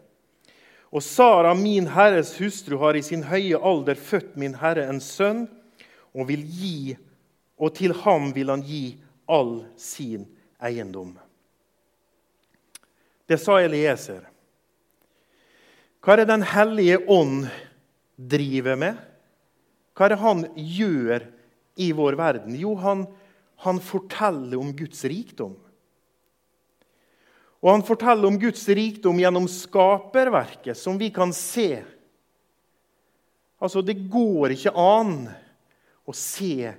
Og 0.94 1.02
Sara, 1.02 1.56
min 1.58 1.90
herres 1.90 2.36
hustru, 2.38 2.78
har 2.84 2.94
i 2.94 3.02
sin 3.02 3.26
høye 3.26 3.58
alder 3.58 3.98
født 3.98 4.38
min 4.38 4.54
herre 4.62 4.86
en 4.92 5.02
sønn, 5.02 5.48
og, 6.14 6.28
vil 6.30 6.46
gi, 6.46 6.94
og 7.58 7.74
til 7.74 7.98
ham 8.06 8.30
vil 8.36 8.54
han 8.54 8.62
gi 8.62 8.94
all 9.26 9.64
sin 9.74 10.22
eiendom. 10.62 11.16
Det 13.26 13.42
sa 13.42 13.58
Elieser. 13.58 14.22
Hva 15.98 16.14
er 16.14 16.28
Den 16.30 16.46
hellige 16.46 17.02
ånd 17.10 17.48
driver 18.16 18.78
med? 18.80 18.98
Hva 19.96 20.06
er 20.06 20.12
det 20.12 20.20
han 20.20 20.42
gjør 20.56 21.28
i 21.80 21.90
vår 21.96 22.16
verden? 22.18 22.56
Jo, 22.58 22.74
han, 22.80 23.06
han 23.64 23.80
forteller 23.80 24.58
om 24.60 24.72
Guds 24.76 25.04
rikdom. 25.08 25.54
Og 27.64 27.72
han 27.72 27.84
forteller 27.86 28.28
om 28.28 28.38
Guds 28.40 28.66
rikdom 28.68 29.18
gjennom 29.20 29.48
skaperverket, 29.50 30.76
som 30.78 30.98
vi 31.00 31.08
kan 31.10 31.32
se. 31.34 31.80
Altså, 33.58 33.82
Det 33.82 33.96
går 34.12 34.54
ikke 34.54 34.74
an 34.76 35.26
å 36.06 36.14
se 36.14 36.74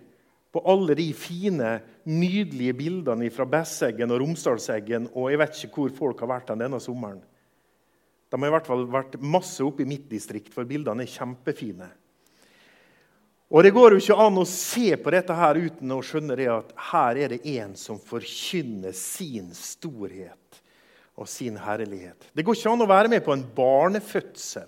på 0.53 0.62
alle 0.63 0.96
de 0.98 1.10
fine, 1.13 1.79
nydelige 2.08 2.74
bildene 2.77 3.27
fra 3.34 3.46
Besseggen 3.50 4.13
og 4.13 4.22
Romsdalseggen 4.22 5.10
og 5.12 5.27
jeg 5.27 5.41
vet 5.41 5.58
ikke 5.58 5.82
hvor 5.82 5.98
folk 5.98 6.22
har 6.24 6.32
vært 6.32 6.53
denne 6.53 6.79
sommeren. 6.79 7.20
De 8.30 8.42
har 8.42 8.50
i 8.50 8.56
hvert 8.58 8.68
fall 8.68 8.84
vært 8.92 9.16
masse 9.24 9.64
oppe 9.64 9.86
i 9.86 9.90
mitt 9.90 10.10
distrikt, 10.12 10.52
for 10.54 10.68
bildene 10.68 11.06
er 11.06 11.12
kjempefine. 11.12 11.90
Og 13.48 13.64
Det 13.64 13.72
går 13.72 13.94
jo 13.96 14.02
ikke 14.02 14.20
an 14.20 14.40
å 14.42 14.48
se 14.50 14.90
på 15.00 15.12
dette 15.16 15.36
her 15.36 15.56
uten 15.56 15.92
å 15.96 16.02
skjønne 16.04 16.36
det 16.36 16.50
at 16.52 16.74
her 16.90 17.20
er 17.24 17.36
det 17.36 17.46
en 17.56 17.78
som 17.80 18.00
forkynner 18.04 18.92
sin 18.92 19.54
storhet 19.56 20.60
og 21.16 21.30
sin 21.32 21.56
herlighet. 21.58 22.28
Det 22.36 22.44
går 22.44 22.58
ikke 22.58 22.74
an 22.74 22.84
å 22.84 22.90
være 22.92 23.12
med 23.14 23.24
på 23.24 23.32
en 23.34 23.46
barnefødsel 23.56 24.68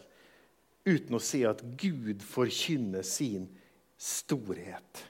uten 0.88 1.18
å 1.18 1.22
se 1.22 1.44
at 1.46 1.60
Gud 1.78 2.24
forkynner 2.24 3.04
sin 3.06 3.50
storhet. 4.00 5.04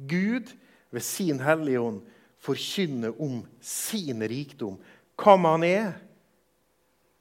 Gud 0.00 0.48
ved 0.90 1.04
sin 1.04 1.40
Hellige 1.44 1.84
Ånd 1.84 2.00
forkynner 2.40 3.12
om 3.20 3.42
sin 3.60 4.24
rikdom, 4.24 4.78
hva 5.20 5.36
han 5.44 5.66
er. 5.68 5.92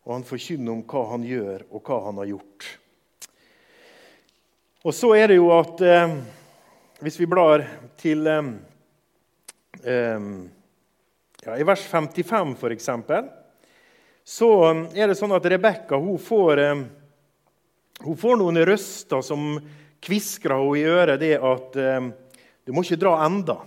Og 0.10 0.16
han 0.16 0.24
forkynner 0.26 0.74
om 0.74 0.80
hva 0.90 1.04
han 1.12 1.22
gjør, 1.22 1.68
og 1.70 1.86
hva 1.86 2.00
han 2.08 2.18
har 2.18 2.32
gjort. 2.32 2.66
Og 4.82 4.96
så 4.98 5.12
er 5.14 5.30
det 5.30 5.36
jo 5.38 5.52
at 5.54 5.84
eh, 5.86 6.16
Hvis 7.04 7.20
vi 7.20 7.28
blar 7.30 7.62
til 8.00 8.26
eh, 8.28 8.48
eh, 9.84 10.24
ja, 11.46 11.54
I 11.54 11.68
vers 11.68 11.84
55, 11.86 12.56
f.eks., 12.58 12.90
så 14.26 14.50
er 14.98 15.12
det 15.12 15.18
sånn 15.20 15.36
at 15.38 15.46
Rebekka 15.46 16.02
får, 16.26 16.64
eh, 16.66 16.82
hun 18.02 18.18
får 18.18 18.42
noen 18.42 18.64
røster 18.66 19.22
som 19.22 19.60
kviskrer 20.02 20.58
henne 20.58 20.82
i 20.82 20.90
øret 20.90 21.22
det 21.22 21.36
at 21.38 21.78
eh, 21.78 22.10
du 22.66 22.74
må 22.74 22.82
ikke 22.82 23.00
dra 23.06 23.14
enda. 23.30 23.60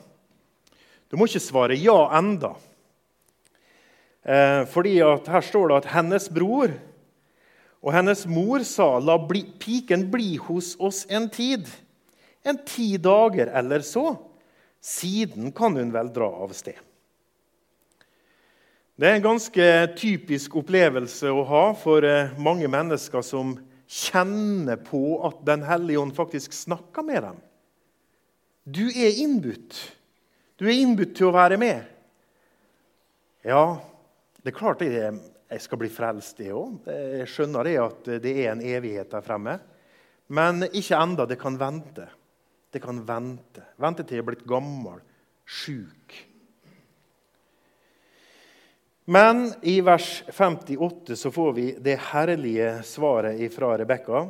Du 1.07 1.15
må 1.17 1.31
ikke 1.31 1.47
svare 1.47 1.79
ja 1.79 2.01
enda. 2.19 2.57
Eh, 4.23 4.65
fordi 4.71 4.99
Her 5.03 5.41
står 5.41 5.69
det 5.69 5.77
at 5.83 5.93
hennes 5.97 6.29
bror 6.31 6.71
og 7.83 7.91
hennes 7.93 8.27
mor 8.31 8.63
sa, 8.63 8.99
'La 9.01 9.19
bli, 9.19 9.43
piken 9.59 10.11
bli 10.11 10.37
hos 10.37 10.77
oss 10.79 11.07
en 11.11 11.29
tid.' 11.29 11.67
En 12.45 12.59
ti 12.67 12.97
dager 12.97 13.47
eller 13.55 13.81
så. 13.87 14.17
Siden 14.81 15.53
kan 15.53 15.77
hun 15.77 15.93
vel 15.93 16.09
dra 16.11 16.27
av 16.27 16.51
sted. 16.53 16.79
Det 18.99 19.07
er 19.09 19.15
en 19.15 19.23
ganske 19.23 19.67
typisk 19.95 20.57
opplevelse 20.59 21.31
å 21.31 21.45
ha 21.47 21.63
for 21.79 22.03
eh, 22.03 22.35
mange 22.39 22.67
mennesker 22.67 23.23
som 23.23 23.55
kjenner 23.87 24.77
på 24.77 25.21
at 25.27 25.45
Den 25.47 25.63
hellige 25.63 26.03
ånd 26.03 26.17
faktisk 26.17 26.53
snakker 26.53 27.07
med 27.07 27.23
dem. 27.23 27.39
Du 28.67 28.85
er 28.91 29.23
innbudt. 29.23 29.79
Du 30.59 30.67
er 30.67 30.83
innbudt 30.83 31.15
til 31.17 31.31
å 31.31 31.35
være 31.35 31.59
med. 31.63 31.87
Ja, 33.47 33.79
det 34.43 34.51
er 34.51 34.59
klart 34.59 34.83
er 34.83 35.13
jeg 35.53 35.61
skal 35.61 35.79
bli 35.83 35.91
frelst, 35.93 36.39
det 36.41 36.49
òg. 36.57 36.89
Jeg 36.89 37.29
skjønner 37.29 37.69
det 37.69 37.77
at 37.79 38.11
det 38.25 38.33
er 38.33 38.55
en 38.55 38.65
evighet 38.65 39.11
der 39.13 39.25
fremme. 39.25 39.59
Men 40.33 40.65
ikke 40.65 40.97
enda. 40.97 41.27
Det 41.29 41.37
kan 41.41 41.59
vente. 41.61 42.07
Det 42.73 42.81
kan 42.81 43.03
vente. 43.05 43.65
Vente 43.77 44.07
til 44.07 44.17
jeg 44.17 44.25
er 44.25 44.29
blitt 44.31 44.47
gammel, 44.49 45.03
sjuk. 45.45 46.17
Men 49.13 49.51
i 49.67 49.81
vers 49.85 50.23
58 50.31 51.19
så 51.21 51.33
får 51.35 51.53
vi 51.59 51.67
det 51.85 51.99
herlige 52.13 52.79
svaret 52.87 53.43
fra 53.53 53.75
Rebekka. 53.77 54.25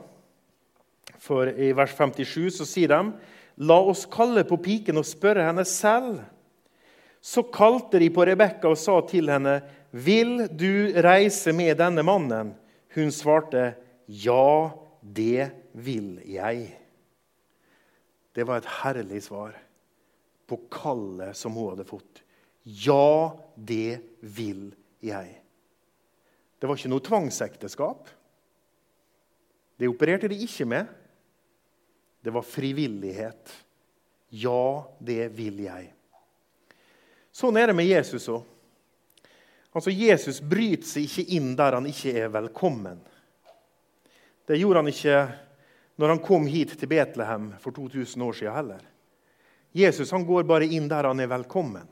For 1.22 1.52
i 1.52 1.70
vers 1.76 1.94
57 1.94 2.56
så 2.56 2.66
sier 2.66 2.90
de, 2.90 3.12
'La 3.62 3.76
oss 3.78 4.06
kalle 4.10 4.42
på 4.48 4.56
piken 4.56 4.98
og 4.98 5.06
spørre 5.06 5.44
henne 5.44 5.64
selv.' 5.68 6.24
Så 7.22 7.44
kalte 7.54 8.00
de 8.00 8.08
på 8.10 8.24
Rebekka 8.26 8.72
og 8.72 8.78
sa 8.80 8.96
til 9.06 9.28
henne, 9.30 9.60
'Vil 9.92 10.48
du 10.48 10.92
reise 10.96 11.52
med 11.52 11.76
denne 11.76 12.02
mannen?' 12.02 12.54
Hun 12.94 13.10
svarte, 13.10 13.74
'Ja, 14.08 14.72
det 15.00 15.52
vil 15.72 16.20
jeg'. 16.24 16.76
Det 18.34 18.46
var 18.46 18.56
et 18.56 18.72
herlig 18.82 19.22
svar 19.22 19.52
på 20.48 20.56
kallet 20.70 21.36
som 21.36 21.52
hun 21.52 21.70
hadde 21.70 21.84
fått. 21.84 22.22
'Ja, 22.64 23.36
det 23.56 24.00
vil 24.20 24.74
jeg'. 25.02 25.38
Det 26.60 26.68
var 26.68 26.76
ikke 26.76 26.92
noe 26.92 27.02
tvangsekteskap. 27.02 28.08
Det 29.78 29.88
opererte 29.88 30.28
de 30.28 30.36
ikke 30.44 30.64
med. 30.64 30.86
Det 32.22 32.32
var 32.32 32.46
frivillighet. 32.46 33.50
Ja, 34.30 34.84
det 35.02 35.26
vil 35.36 35.58
jeg. 35.64 35.92
Sånn 37.32 37.56
er 37.56 37.66
det 37.66 37.76
med 37.76 37.88
Jesus 37.88 38.28
òg. 38.30 38.51
Altså, 39.72 39.90
Jesus 39.90 40.40
bryter 40.44 40.84
seg 40.84 41.08
ikke 41.08 41.36
inn 41.38 41.54
der 41.56 41.78
han 41.78 41.88
ikke 41.88 42.12
er 42.24 42.32
velkommen. 42.32 42.98
Det 44.48 44.58
gjorde 44.60 44.82
han 44.82 44.92
ikke 44.92 45.18
når 46.00 46.12
han 46.12 46.22
kom 46.24 46.48
hit 46.50 46.74
til 46.76 46.90
Betlehem 46.90 47.52
for 47.62 47.72
2000 47.72 48.24
år 48.26 48.36
siden 48.36 48.56
heller. 48.56 48.82
Jesus 49.72 50.12
han 50.12 50.26
går 50.28 50.44
bare 50.48 50.68
inn 50.68 50.90
der 50.90 51.08
han 51.08 51.20
er 51.24 51.30
velkommen. 51.32 51.88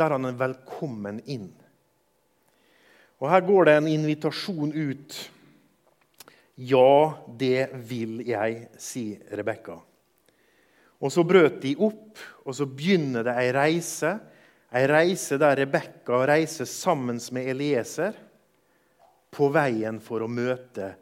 Der 0.00 0.16
han 0.16 0.24
er 0.24 0.38
velkommen 0.38 1.20
inn. 1.28 1.50
Og 3.20 3.28
Her 3.30 3.44
går 3.46 3.68
det 3.68 3.76
en 3.76 3.92
invitasjon 3.92 4.72
ut. 4.72 5.16
Ja, 6.56 7.18
det 7.28 7.68
vil 7.88 8.22
jeg, 8.26 8.68
sier 8.80 9.36
Rebekka. 9.36 9.76
Og 11.02 11.12
Så 11.12 11.24
brøt 11.26 11.60
de 11.62 11.76
opp, 11.76 12.18
og 12.46 12.54
så 12.54 12.66
begynner 12.66 13.26
det 13.26 13.34
ei 13.38 13.52
reise 13.54 14.16
Ei 14.72 14.86
reise 14.88 15.36
der 15.36 15.58
Rebekka 15.60 16.22
reiser 16.26 16.64
sammen 16.64 17.18
med 17.36 17.48
Elieser 17.52 18.16
på 19.32 19.50
veien 19.52 19.98
for 20.00 20.24
å 20.24 20.30
møte 20.32 20.94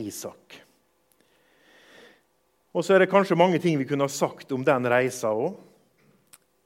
Isak. 0.00 0.56
Og 2.72 2.86
så 2.86 2.94
er 2.94 3.02
det 3.02 3.10
kanskje 3.12 3.36
mange 3.36 3.58
ting 3.60 3.76
vi 3.76 3.84
kunne 3.88 4.06
ha 4.06 4.12
sagt 4.12 4.52
om 4.56 4.64
den 4.64 4.88
reisa 4.88 5.34
òg. 5.34 5.58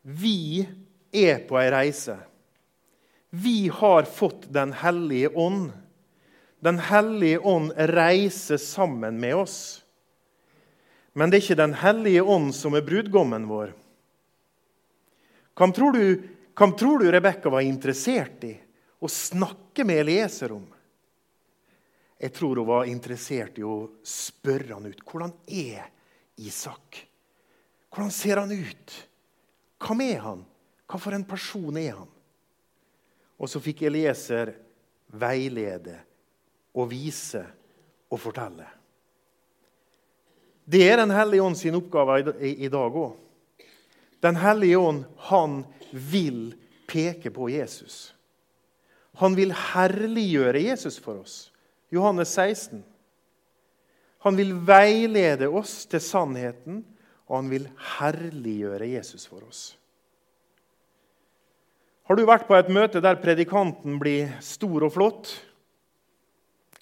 Vi 0.05 0.63
er 1.11 1.41
på 1.49 1.57
ei 1.59 1.71
reise. 1.73 2.19
Vi 3.35 3.67
har 3.73 4.05
fått 4.07 4.47
Den 4.53 4.73
hellige 4.79 5.33
ånd. 5.35 5.73
Den 6.63 6.79
hellige 6.79 7.41
ånd 7.41 7.73
reiser 7.75 8.61
sammen 8.63 9.19
med 9.21 9.35
oss. 9.35 9.57
Men 11.15 11.31
det 11.31 11.41
er 11.41 11.47
ikke 11.49 11.63
Den 11.63 11.75
hellige 11.81 12.23
ånd 12.23 12.55
som 12.55 12.77
er 12.77 12.87
brudgommen 12.87 13.49
vår. 13.49 13.73
Hvem 15.55 15.73
tror 15.73 15.95
du 15.95 16.05
hva 16.55 16.71
tror 16.71 16.99
du 16.99 17.11
Rebekka 17.13 17.51
var 17.51 17.67
interessert 17.67 18.45
i 18.47 18.53
å 19.03 19.09
snakke 19.11 19.85
med 19.85 20.05
Elieser 20.05 20.53
om? 20.55 20.67
Jeg 22.19 22.33
tror 22.33 22.57
hun 22.57 22.69
var 22.69 22.87
interessert 22.89 23.59
i 23.59 23.65
å 23.67 23.91
spørre 24.07 24.77
han 24.77 24.87
ut. 24.87 25.03
Hvordan 25.03 25.35
er 25.51 25.91
Isak? 26.41 27.01
Hvordan 27.91 28.15
ser 28.15 28.41
han 28.41 28.55
ut? 28.55 28.95
Hva 29.83 29.97
med 29.99 30.21
han? 30.23 30.45
Hva 30.87 31.01
for 31.03 31.17
en 31.17 31.27
person 31.27 31.77
er 31.81 31.99
han? 31.99 32.09
Og 33.35 33.51
så 33.51 33.61
fikk 33.61 33.83
Elieser 33.91 34.55
veilede 35.19 35.99
og 36.79 36.89
vise 36.91 37.43
og 38.09 38.21
fortelle. 38.23 38.67
Det 40.65 40.81
er 40.87 40.97
Den 41.03 41.11
hellige 41.11 41.43
ånd 41.43 41.59
sin 41.59 41.77
oppgave 41.77 42.23
i 42.41 42.69
dag 42.73 42.95
òg. 42.95 43.19
Den 44.25 44.39
hellige 44.41 44.79
ånd, 44.81 45.05
han 45.29 45.65
vil 45.95 46.55
peke 46.91 47.31
på 47.31 47.49
Jesus. 47.53 48.15
Han 49.23 49.37
vil 49.39 49.55
herliggjøre 49.55 50.65
Jesus 50.67 50.99
for 50.99 51.23
oss. 51.23 51.53
Johannes 51.95 52.35
16. 52.35 52.83
Han 54.25 54.37
vil 54.37 54.55
veilede 54.67 55.47
oss 55.53 55.85
til 55.87 56.03
sannheten, 56.03 56.83
og 57.29 57.39
han 57.39 57.51
vil 57.53 57.69
herliggjøre 57.99 58.89
Jesus 58.97 59.29
for 59.31 59.45
oss. 59.47 59.63
Har 62.05 62.19
du 62.19 62.27
vært 62.29 62.49
på 62.49 62.57
et 62.59 62.69
møte 62.73 63.01
der 63.05 63.21
predikanten 63.21 63.97
blir 64.01 64.35
stor 64.45 64.85
og 64.85 64.93
flott? 64.93 65.31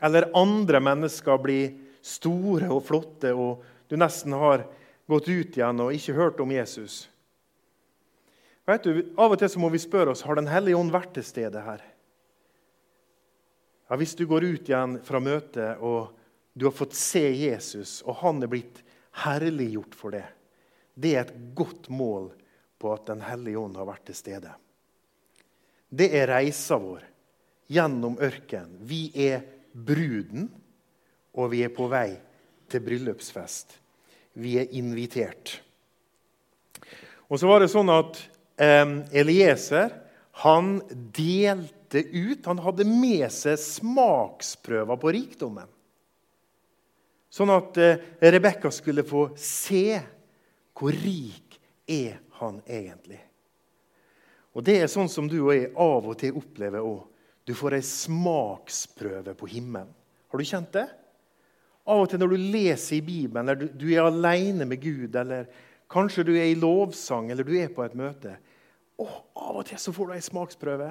Eller 0.03 0.31
andre 0.35 0.81
mennesker 0.83 1.39
blir 1.39 1.77
store 2.03 2.73
og 2.75 2.83
flotte, 2.89 3.31
og 3.31 3.63
du 3.87 3.95
nesten 4.01 4.35
har 4.35 4.65
gått 5.11 5.29
ut 5.29 5.59
igjen 5.59 5.83
og 5.85 5.95
ikke 5.95 6.17
hørt 6.17 6.41
om 6.43 6.51
Jesus. 6.51 7.05
Vet 8.67 8.85
du, 8.87 8.99
Av 9.19 9.33
og 9.33 9.41
til 9.41 9.51
så 9.51 9.61
må 9.63 9.73
vi 9.73 9.81
spørre 9.83 10.15
oss 10.15 10.23
har 10.27 10.39
Den 10.39 10.51
hellige 10.51 10.79
ånd 10.79 10.93
vært 10.95 11.15
til 11.17 11.27
stede 11.27 11.63
her. 11.65 11.83
Ja, 13.91 13.97
Hvis 13.99 14.15
du 14.15 14.27
går 14.27 14.47
ut 14.47 14.69
igjen 14.71 14.99
fra 15.05 15.21
møtet 15.21 15.83
og 15.83 16.15
du 16.55 16.67
har 16.69 16.77
fått 16.77 16.95
se 16.95 17.25
Jesus, 17.33 18.03
og 18.05 18.21
han 18.21 18.43
er 18.45 18.51
blitt 18.53 18.83
herliggjort 19.25 19.97
for 19.97 20.15
det, 20.15 20.27
det 20.95 21.15
er 21.17 21.25
et 21.25 21.55
godt 21.57 21.89
mål 21.89 22.31
på 22.79 22.93
at 22.93 23.07
Den 23.09 23.23
hellige 23.25 23.59
ånd 23.59 23.77
har 23.77 23.89
vært 23.89 24.07
til 24.11 24.19
stede. 24.19 24.53
Det 25.89 26.09
er 26.17 26.31
reisa 26.31 26.79
vår 26.81 27.05
gjennom 27.73 28.19
ørkenen. 28.21 28.79
Vi 28.81 29.11
er 29.15 29.43
bruden, 29.73 30.49
og 31.33 31.53
vi 31.53 31.63
er 31.65 31.73
på 31.73 31.89
vei 31.89 32.17
til 32.73 32.85
bryllupsfest. 32.85 33.79
Vi 34.41 34.57
er 34.61 34.73
invitert. 34.77 35.59
Og 37.29 37.41
så 37.41 37.49
var 37.49 37.63
det 37.63 37.73
sånn 37.73 37.93
at 37.93 38.19
Elieser 38.57 39.95
han 40.33 40.83
delte 41.13 41.99
ut 41.99 42.47
Han 42.47 42.61
hadde 42.65 42.85
med 42.89 43.27
seg 43.33 43.59
smaksprøver 43.61 44.97
på 45.01 45.13
rikdommen. 45.13 45.69
Sånn 47.33 47.53
at 47.53 47.79
eh, 47.81 48.01
Rebekka 48.21 48.71
skulle 48.73 49.05
få 49.09 49.31
se 49.41 50.01
hvor 50.77 50.93
rik 50.93 51.57
er 51.89 52.19
han 52.41 52.59
egentlig. 52.65 53.21
Og 54.53 54.65
Det 54.65 54.79
er 54.83 54.91
sånn 54.93 55.09
som 55.09 55.29
du 55.29 55.39
og 55.39 55.55
jeg 55.55 55.71
av 55.81 56.09
og 56.09 56.19
til 56.21 56.37
opplever 56.37 56.85
òg. 56.85 57.07
Du 57.49 57.55
får 57.57 57.79
ei 57.79 57.85
smaksprøve 57.87 59.35
på 59.37 59.49
himmelen. 59.51 59.93
Har 60.33 60.41
du 60.41 60.49
kjent 60.49 60.73
det? 60.77 60.87
Av 61.89 62.05
og 62.05 62.11
til 62.11 62.21
når 62.23 62.35
du 62.35 62.45
leser 62.53 62.99
i 63.01 63.05
Bibelen, 63.05 63.49
eller 63.49 63.73
du, 63.75 63.89
er 63.91 64.07
alene 64.07 64.69
med 64.69 64.81
Gud, 64.81 65.17
eller 65.19 65.49
kanskje 65.93 66.25
du 66.27 66.33
er 66.35 66.49
i 66.51 66.59
lovsang, 66.59 67.31
eller 67.31 67.47
du 67.47 67.53
er 67.59 67.73
på 67.73 67.85
et 67.85 67.97
møte 67.99 68.39
og 69.03 69.11
Av 69.43 69.59
og 69.59 69.67
til 69.67 69.81
så 69.81 69.93
får 69.95 70.09
du 70.09 70.15
ei 70.15 70.23
smaksprøve, 70.23 70.89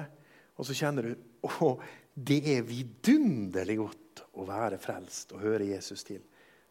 og 0.58 0.66
så 0.68 0.74
kjenner 0.76 1.06
du 1.06 1.46
å, 1.64 1.70
det 2.12 2.40
er 2.52 2.66
vidunderlig 2.66 3.78
godt 3.78 4.22
å 4.36 4.44
være 4.46 4.78
frelst 4.82 5.32
og 5.32 5.44
høre 5.46 5.70
Jesus 5.70 6.04
til. 6.04 6.20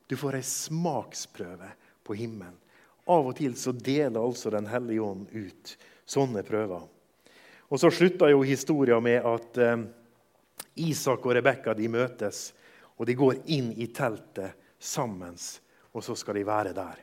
Du 0.06 0.18
får 0.20 0.38
ei 0.38 0.46
smaksprøve 0.46 1.72
på 2.06 2.18
himmelen. 2.20 2.58
Av 3.10 3.26
og 3.26 3.34
til 3.40 3.56
så 3.58 3.74
deler 3.74 4.22
altså 4.22 4.52
Den 4.54 4.70
hellige 4.70 5.02
ånd 5.02 5.32
ut 5.34 5.74
sånne 6.06 6.44
prøver. 6.46 6.86
Og 7.72 7.80
Så 7.80 7.90
slutta 7.90 8.30
jo 8.30 8.44
historien 8.46 9.02
med 9.04 9.26
at 9.26 9.58
eh, 9.58 9.86
Isak 10.86 11.26
og 11.26 11.34
Rebekka 11.36 11.74
møtes 11.90 12.52
og 12.98 13.08
de 13.08 13.16
går 13.18 13.40
inn 13.50 13.72
i 13.82 13.88
teltet 13.88 14.54
sammen, 14.78 15.34
og 15.92 16.04
så 16.06 16.14
skal 16.16 16.38
de 16.38 16.46
være 16.46 16.74
der. 16.78 17.00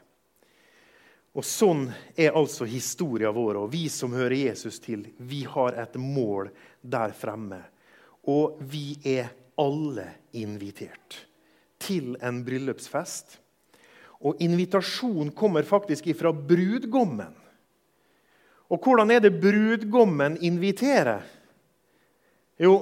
Og 1.38 1.46
Sånn 1.46 1.84
er 2.18 2.34
altså 2.34 2.66
historien 2.66 3.34
vår. 3.34 3.60
Og 3.62 3.70
vi 3.70 3.84
som 3.92 4.14
hører 4.16 4.48
Jesus 4.50 4.80
til, 4.82 5.04
vi 5.22 5.44
har 5.46 5.76
et 5.78 5.94
mål 5.94 6.50
der 6.82 7.14
fremme. 7.14 7.60
Og 8.26 8.58
vi 8.58 8.96
er 9.06 9.30
alle 9.58 10.08
invitert 10.34 11.20
til 11.78 12.16
en 12.26 12.40
bryllupsfest. 12.42 13.36
Og 14.26 14.40
invitasjonen 14.42 15.30
kommer 15.30 15.62
faktisk 15.62 16.08
ifra 16.10 16.32
brudgommen. 16.34 17.36
Og 18.68 18.82
hvordan 18.82 19.14
er 19.14 19.22
det 19.22 19.38
brudgommen 19.38 20.40
inviterer? 20.42 21.22
Jo, 22.58 22.74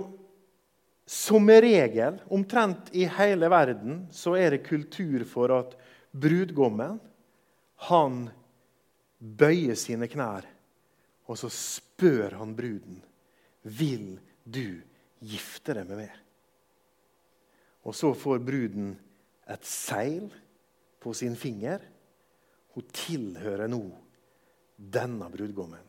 som 1.06 1.52
regel, 1.52 2.16
omtrent 2.32 2.88
i 2.96 3.04
hele 3.18 3.52
verden, 3.52 4.00
så 4.10 4.32
er 4.40 4.56
det 4.56 4.64
kultur 4.66 5.28
for 5.28 5.52
at 5.54 5.76
brudgommen 6.16 6.96
han 7.92 8.24
bøyer 9.18 9.76
sine 9.78 10.08
knær, 10.10 10.46
og 11.26 11.38
så 11.40 11.50
spør 11.52 12.36
han 12.38 12.54
bruden 12.56 13.00
vil 13.66 14.16
du 14.44 14.78
gifte 15.26 15.74
deg 15.74 15.88
med 15.88 16.04
meg. 16.04 16.12
Og 17.86 17.94
så 17.94 18.12
får 18.18 18.42
bruden 18.42 18.92
et 19.50 19.66
seil 19.66 20.28
på 21.02 21.14
sin 21.14 21.36
finger. 21.38 21.82
Hun 22.74 22.86
tilhører 22.94 23.70
nå 23.70 23.82
denne 24.76 25.30
brudgommen. 25.32 25.82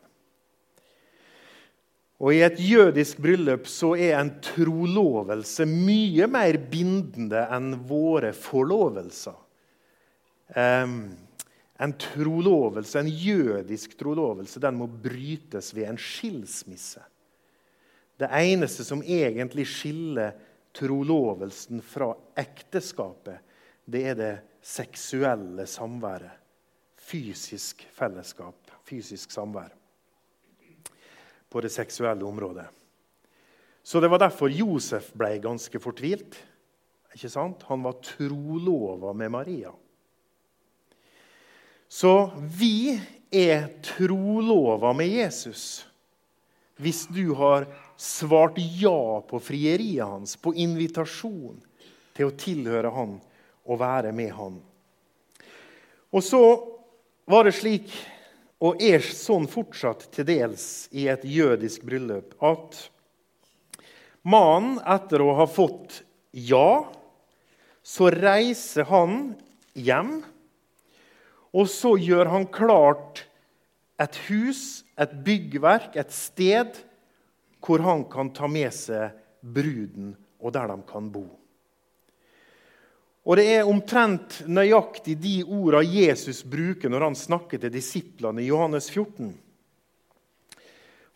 Og 2.18 2.34
I 2.34 2.42
et 2.42 2.58
jødisk 2.58 3.20
bryllup 3.22 3.68
så 3.70 3.92
er 3.94 4.16
en 4.18 4.32
trolovelse 4.42 5.66
mye 5.70 6.26
mer 6.30 6.58
bindende 6.70 7.44
enn 7.54 7.76
våre 7.86 8.32
forlovelser. 8.34 9.36
Um, 10.56 10.96
en 11.78 11.94
trolovelse, 11.98 12.98
en 12.98 13.08
jødisk 13.08 13.94
trolovelse 13.98 14.60
den 14.60 14.78
må 14.80 14.88
brytes 14.90 15.70
ved 15.76 15.86
en 15.88 16.00
skilsmisse. 16.00 17.02
Det 18.18 18.30
eneste 18.34 18.84
som 18.84 19.02
egentlig 19.02 19.68
skiller 19.70 20.34
trolovelsen 20.74 21.82
fra 21.82 22.10
ekteskapet, 22.38 23.38
det 23.86 24.02
er 24.10 24.18
det 24.18 24.34
seksuelle 24.62 25.66
samværet. 25.70 26.34
Fysisk 27.08 27.86
fellesskap, 27.94 28.72
fysisk 28.84 29.30
samvær 29.32 29.70
på 31.48 31.60
det 31.64 31.70
seksuelle 31.72 32.26
området. 32.26 32.66
Så 33.82 34.00
Det 34.00 34.10
var 34.10 34.18
derfor 34.18 34.50
Josef 34.52 35.12
ble 35.16 35.38
ganske 35.40 35.80
fortvilt. 35.80 36.36
Ikke 37.14 37.30
sant? 37.32 37.62
Han 37.70 37.82
var 37.82 38.02
trolova 38.04 39.14
med 39.16 39.30
Maria. 39.32 39.72
Så 41.88 42.30
vi 42.36 42.98
er 43.30 43.68
trolova 43.84 44.92
med 44.96 45.08
Jesus 45.08 45.84
hvis 46.78 47.08
du 47.10 47.32
har 47.34 47.66
svart 47.98 48.54
ja 48.78 49.18
på 49.26 49.40
frieriet 49.42 50.06
hans, 50.06 50.36
på 50.38 50.52
invitasjon 50.54 51.56
til 52.14 52.28
å 52.28 52.36
tilhøre 52.38 52.92
han 52.94 53.16
og 53.66 53.80
være 53.80 54.12
med 54.14 54.30
han. 54.36 54.60
Og 56.14 56.22
så 56.22 56.42
var 57.28 57.48
det 57.48 57.56
slik 57.58 57.90
og 58.64 58.80
er 58.82 59.02
sånn 59.04 59.46
fortsatt 59.50 60.08
til 60.14 60.26
dels 60.26 60.88
i 60.94 61.06
et 61.10 61.24
jødisk 61.26 61.84
bryllup, 61.86 62.32
at 62.42 62.78
mannen, 64.26 64.78
etter 64.82 65.22
å 65.22 65.34
ha 65.38 65.46
fått 65.50 66.00
ja, 66.32 66.88
så 67.82 68.10
reiser 68.14 68.88
han 68.90 69.36
hjem. 69.78 70.18
Og 71.54 71.68
så 71.70 71.94
gjør 71.96 72.28
han 72.32 72.46
klart 72.52 73.24
et 73.98 74.18
hus, 74.28 74.84
et 74.98 75.12
byggverk, 75.24 75.96
et 75.96 76.12
sted 76.14 76.84
hvor 77.64 77.82
han 77.84 78.04
kan 78.08 78.30
ta 78.32 78.48
med 78.48 78.70
seg 78.74 79.16
bruden, 79.42 80.14
og 80.38 80.54
der 80.54 80.70
de 80.70 80.78
kan 80.88 81.10
bo. 81.12 81.26
Og 83.28 83.36
Det 83.36 83.44
er 83.58 83.68
omtrent 83.68 84.40
nøyaktig 84.48 85.18
de 85.20 85.42
ordene 85.44 85.84
Jesus 85.84 86.40
bruker 86.40 86.88
når 86.88 87.10
han 87.10 87.18
snakker 87.18 87.60
til 87.60 87.74
disiplene 87.74 88.40
i 88.40 88.48
Johannes 88.48 88.88
14. 88.88 89.34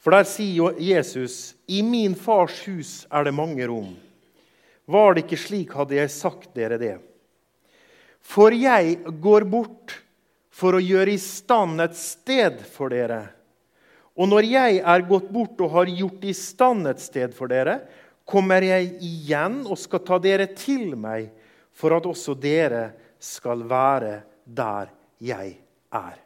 For 0.02 0.10
Der 0.10 0.26
sier 0.26 0.74
Jesus, 0.76 1.54
'I 1.68 1.82
min 1.82 2.14
fars 2.14 2.66
hus 2.66 3.06
er 3.10 3.24
det 3.24 3.34
mange 3.34 3.66
rom.' 3.66 3.96
Var 4.86 5.14
det 5.14 5.24
ikke 5.24 5.38
slik, 5.38 5.72
hadde 5.72 5.94
jeg 5.94 6.10
sagt 6.10 6.54
dere 6.54 6.76
det. 6.76 6.98
For 8.20 8.50
jeg 8.50 8.98
går 9.22 9.46
bort 9.48 10.02
for 10.52 10.76
å 10.76 10.82
gjøre 10.82 11.14
i 11.14 11.20
stand 11.20 11.80
et 11.80 11.96
sted 11.96 12.60
for 12.74 12.92
dere. 12.92 13.24
Og 14.12 14.28
når 14.28 14.48
jeg 14.50 14.80
er 14.84 15.06
gått 15.08 15.30
bort 15.32 15.60
og 15.64 15.72
har 15.72 15.88
gjort 15.88 16.24
i 16.28 16.34
stand 16.36 16.90
et 16.90 17.00
sted 17.00 17.32
for 17.36 17.48
dere, 17.48 17.78
kommer 18.28 18.64
jeg 18.64 18.92
igjen 19.02 19.62
og 19.64 19.80
skal 19.80 20.04
ta 20.04 20.18
dere 20.22 20.50
til 20.56 20.92
meg 21.00 21.30
for 21.72 21.96
at 21.96 22.06
også 22.08 22.36
dere 22.38 22.90
skal 23.22 23.64
være 23.68 24.18
der 24.44 24.92
jeg 25.22 25.56
er. 25.96 26.20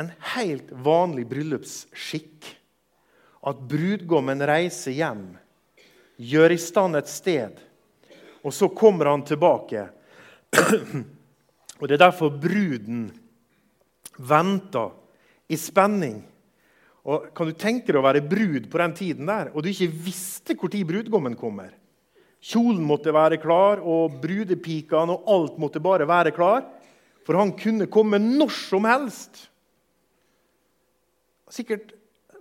En 0.00 0.10
helt 0.34 0.72
vanlig 0.82 1.28
bryllupsskikk. 1.30 2.50
At 3.42 3.58
brudgommen 3.66 4.38
reiser 4.46 4.94
hjem, 4.94 5.24
gjør 6.14 6.52
i 6.54 6.58
stand 6.62 6.94
et 6.94 7.08
sted, 7.10 7.56
og 8.46 8.54
så 8.54 8.68
kommer 8.70 9.10
han 9.10 9.24
tilbake. 9.26 9.88
Og 11.82 11.88
Det 11.90 11.96
er 11.96 12.04
derfor 12.04 12.30
bruden 12.30 13.08
venter 14.22 14.92
i 15.50 15.58
spenning. 15.58 16.20
Og 17.02 17.34
Kan 17.34 17.50
du 17.50 17.58
tenke 17.58 17.90
deg 17.90 17.98
å 17.98 18.06
være 18.06 18.22
brud 18.22 18.70
på 18.70 18.78
den 18.78 18.94
tiden 18.94 19.26
der, 19.26 19.50
og 19.50 19.64
du 19.64 19.72
ikke 19.72 19.90
visste 19.90 20.54
når 20.54 20.84
brudgommen 20.86 21.34
kommer? 21.34 21.72
Kjolen 22.42 22.82
måtte 22.86 23.14
være 23.14 23.38
klar, 23.42 23.82
og 23.82 24.20
brudepikene 24.22 25.14
og 25.14 25.26
alt 25.30 25.58
måtte 25.62 25.82
bare 25.82 26.06
være 26.06 26.30
klar. 26.34 26.64
For 27.26 27.38
han 27.38 27.52
kunne 27.58 27.90
komme 27.90 28.18
når 28.18 28.50
som 28.50 28.86
helst. 28.86 29.44
Sikkert 31.50 31.92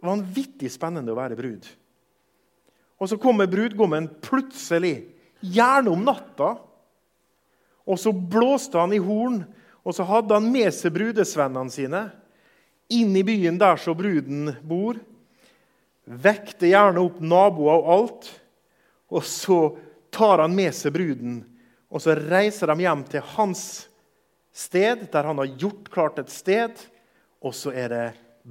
vanvittig 0.02 0.72
spennende 0.74 1.14
å 1.14 1.20
være 1.20 1.38
brud. 1.38 1.68
Og 3.02 3.10
så 3.10 3.18
kommer 3.22 3.50
brudgommen 3.50 4.08
plutselig, 4.22 5.10
gjerne 5.42 5.94
om 5.94 6.06
natta. 6.06 6.56
Og 7.88 8.00
så 8.00 8.14
blåste 8.14 8.80
han 8.80 8.94
i 8.94 9.02
horn, 9.02 9.44
Og 9.82 9.96
så 9.98 10.06
hadde 10.06 10.36
han 10.38 10.52
med 10.54 10.70
seg 10.78 10.94
brudesvennene 10.94 11.74
sine 11.74 12.02
inn 12.94 13.16
i 13.18 13.24
byen 13.26 13.56
der 13.58 13.80
så 13.82 13.96
bruden 13.98 14.52
bor. 14.62 15.00
Vekte 16.06 16.70
gjerne 16.70 17.02
opp 17.02 17.18
naboer 17.24 17.80
og 17.80 17.90
alt. 17.96 18.28
Og 19.12 19.26
så 19.26 19.58
tar 20.14 20.44
han 20.44 20.56
med 20.56 20.74
seg 20.76 20.94
bruden, 20.96 21.42
og 21.92 22.04
så 22.04 22.16
reiser 22.16 22.72
de 22.72 22.84
hjem 22.84 23.04
til 23.12 23.24
hans 23.34 23.64
sted, 24.56 25.08
der 25.12 25.28
han 25.28 25.40
har 25.40 25.56
gjort 25.60 25.90
klart 25.92 26.20
et 26.22 26.32
sted, 26.32 26.76
og 27.44 27.56
så 27.56 27.74
er 27.76 27.90
det 27.92 28.08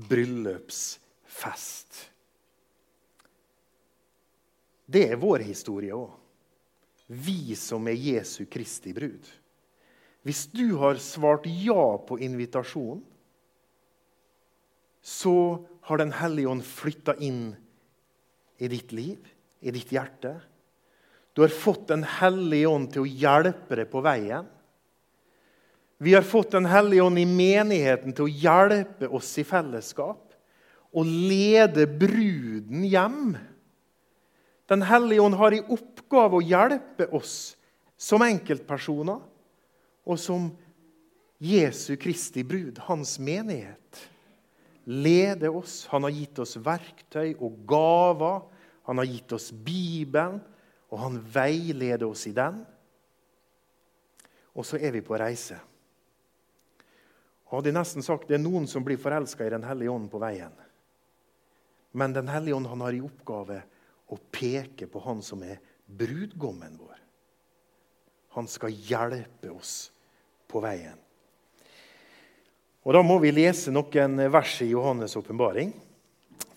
bryllupsfest. 0.08 2.06
Det 4.90 5.04
er 5.12 5.20
vår 5.20 5.46
historie 5.46 5.94
òg. 5.94 6.19
Vi 7.10 7.56
som 7.58 7.88
er 7.90 7.98
Jesu 7.98 8.44
Kristi 8.46 8.92
brud. 8.94 9.24
Hvis 10.22 10.44
du 10.52 10.76
har 10.78 11.00
svart 11.02 11.48
ja 11.48 11.96
på 12.06 12.20
invitasjonen, 12.22 13.02
så 15.02 15.66
har 15.88 15.98
Den 15.98 16.12
hellige 16.12 16.46
ånd 16.46 16.62
flytta 16.62 17.16
inn 17.16 17.56
i 18.60 18.68
ditt 18.68 18.92
liv, 18.92 19.18
i 19.60 19.72
ditt 19.72 19.90
hjerte. 19.90 20.36
Du 21.34 21.42
har 21.42 21.48
fått 21.48 21.88
Den 21.88 22.04
hellige 22.04 22.68
ånd 22.68 22.92
til 22.92 23.02
å 23.06 23.10
hjelpe 23.10 23.80
deg 23.80 23.88
på 23.90 24.02
veien. 24.04 24.46
Vi 25.98 26.14
har 26.14 26.22
fått 26.22 26.52
Den 26.52 26.68
hellige 26.68 27.02
ånd 27.08 27.18
i 27.18 27.26
menigheten 27.26 28.14
til 28.14 28.28
å 28.28 28.34
hjelpe 28.44 29.08
oss 29.08 29.32
i 29.40 29.44
fellesskap 29.44 30.30
og 30.90 31.06
lede 31.06 31.86
bruden 31.86 32.84
hjem. 32.86 33.34
Den 34.70 34.82
hellige 34.86 35.20
ånd 35.20 35.34
har 35.34 35.54
i 35.54 35.64
oppgave 35.66 36.38
å 36.38 36.44
hjelpe 36.46 37.08
oss 37.16 37.56
som 37.98 38.22
enkeltpersoner 38.22 39.18
og 40.06 40.18
som 40.18 40.46
Jesu 41.42 41.96
Kristi 41.98 42.44
brud, 42.46 42.78
hans 42.86 43.16
menighet. 43.18 44.02
Lede 44.84 45.48
oss. 45.48 45.86
Han 45.90 46.06
har 46.06 46.14
gitt 46.14 46.38
oss 46.42 46.54
verktøy 46.60 47.32
og 47.40 47.56
gaver. 47.68 48.44
Han 48.86 49.00
har 49.00 49.08
gitt 49.08 49.32
oss 49.32 49.48
Bibelen, 49.50 50.38
og 50.90 50.98
han 51.02 51.18
veileder 51.32 52.06
oss 52.06 52.26
i 52.28 52.34
den. 52.36 52.62
Og 54.54 54.66
så 54.66 54.78
er 54.78 54.94
vi 54.94 55.02
på 55.06 55.18
reise. 55.18 55.58
Jeg 57.50 57.56
hadde 57.56 57.74
nesten 57.74 58.06
sagt 58.06 58.28
det 58.30 58.38
er 58.38 58.44
noen 58.44 58.68
som 58.70 58.84
blir 58.86 59.00
forelska 59.00 59.46
i 59.46 59.50
Den 59.50 59.66
hellige 59.66 59.90
ånd 59.90 60.06
på 60.12 60.22
veien. 60.22 60.54
Men 61.90 62.14
Den 62.14 62.28
hellige 62.30 62.54
ånd 62.54 62.70
har 62.70 62.94
i 62.94 63.02
oppgave 63.02 63.62
å 63.64 63.79
peke 64.18 64.88
på 64.90 65.02
han 65.04 65.22
som 65.22 65.44
er 65.46 65.60
brudgommen 65.86 66.74
vår. 66.80 66.96
Han 68.34 68.48
skal 68.50 68.74
hjelpe 68.74 69.50
oss 69.52 69.90
på 70.50 70.62
veien. 70.62 70.98
Og 72.86 72.94
Da 72.96 73.02
må 73.04 73.18
vi 73.20 73.32
lese 73.34 73.72
noen 73.74 74.16
vers 74.32 74.56
i 74.64 74.70
Johannes' 74.72 75.18
åpenbaring. 75.18 75.72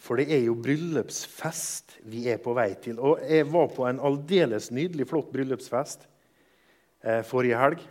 For 0.04 0.20
det 0.20 0.34
er 0.36 0.42
jo 0.46 0.56
bryllupsfest 0.60 1.98
vi 2.12 2.26
er 2.32 2.40
på 2.44 2.56
vei 2.56 2.74
til. 2.80 3.00
Og 3.00 3.22
Jeg 3.24 3.48
var 3.52 3.70
på 3.72 3.86
en 3.88 4.00
aldeles 4.00 4.72
nydelig, 4.72 5.08
flott 5.08 5.32
bryllupsfest 5.32 6.08
eh, 7.04 7.24
forrige 7.24 7.60
helg. 7.60 7.84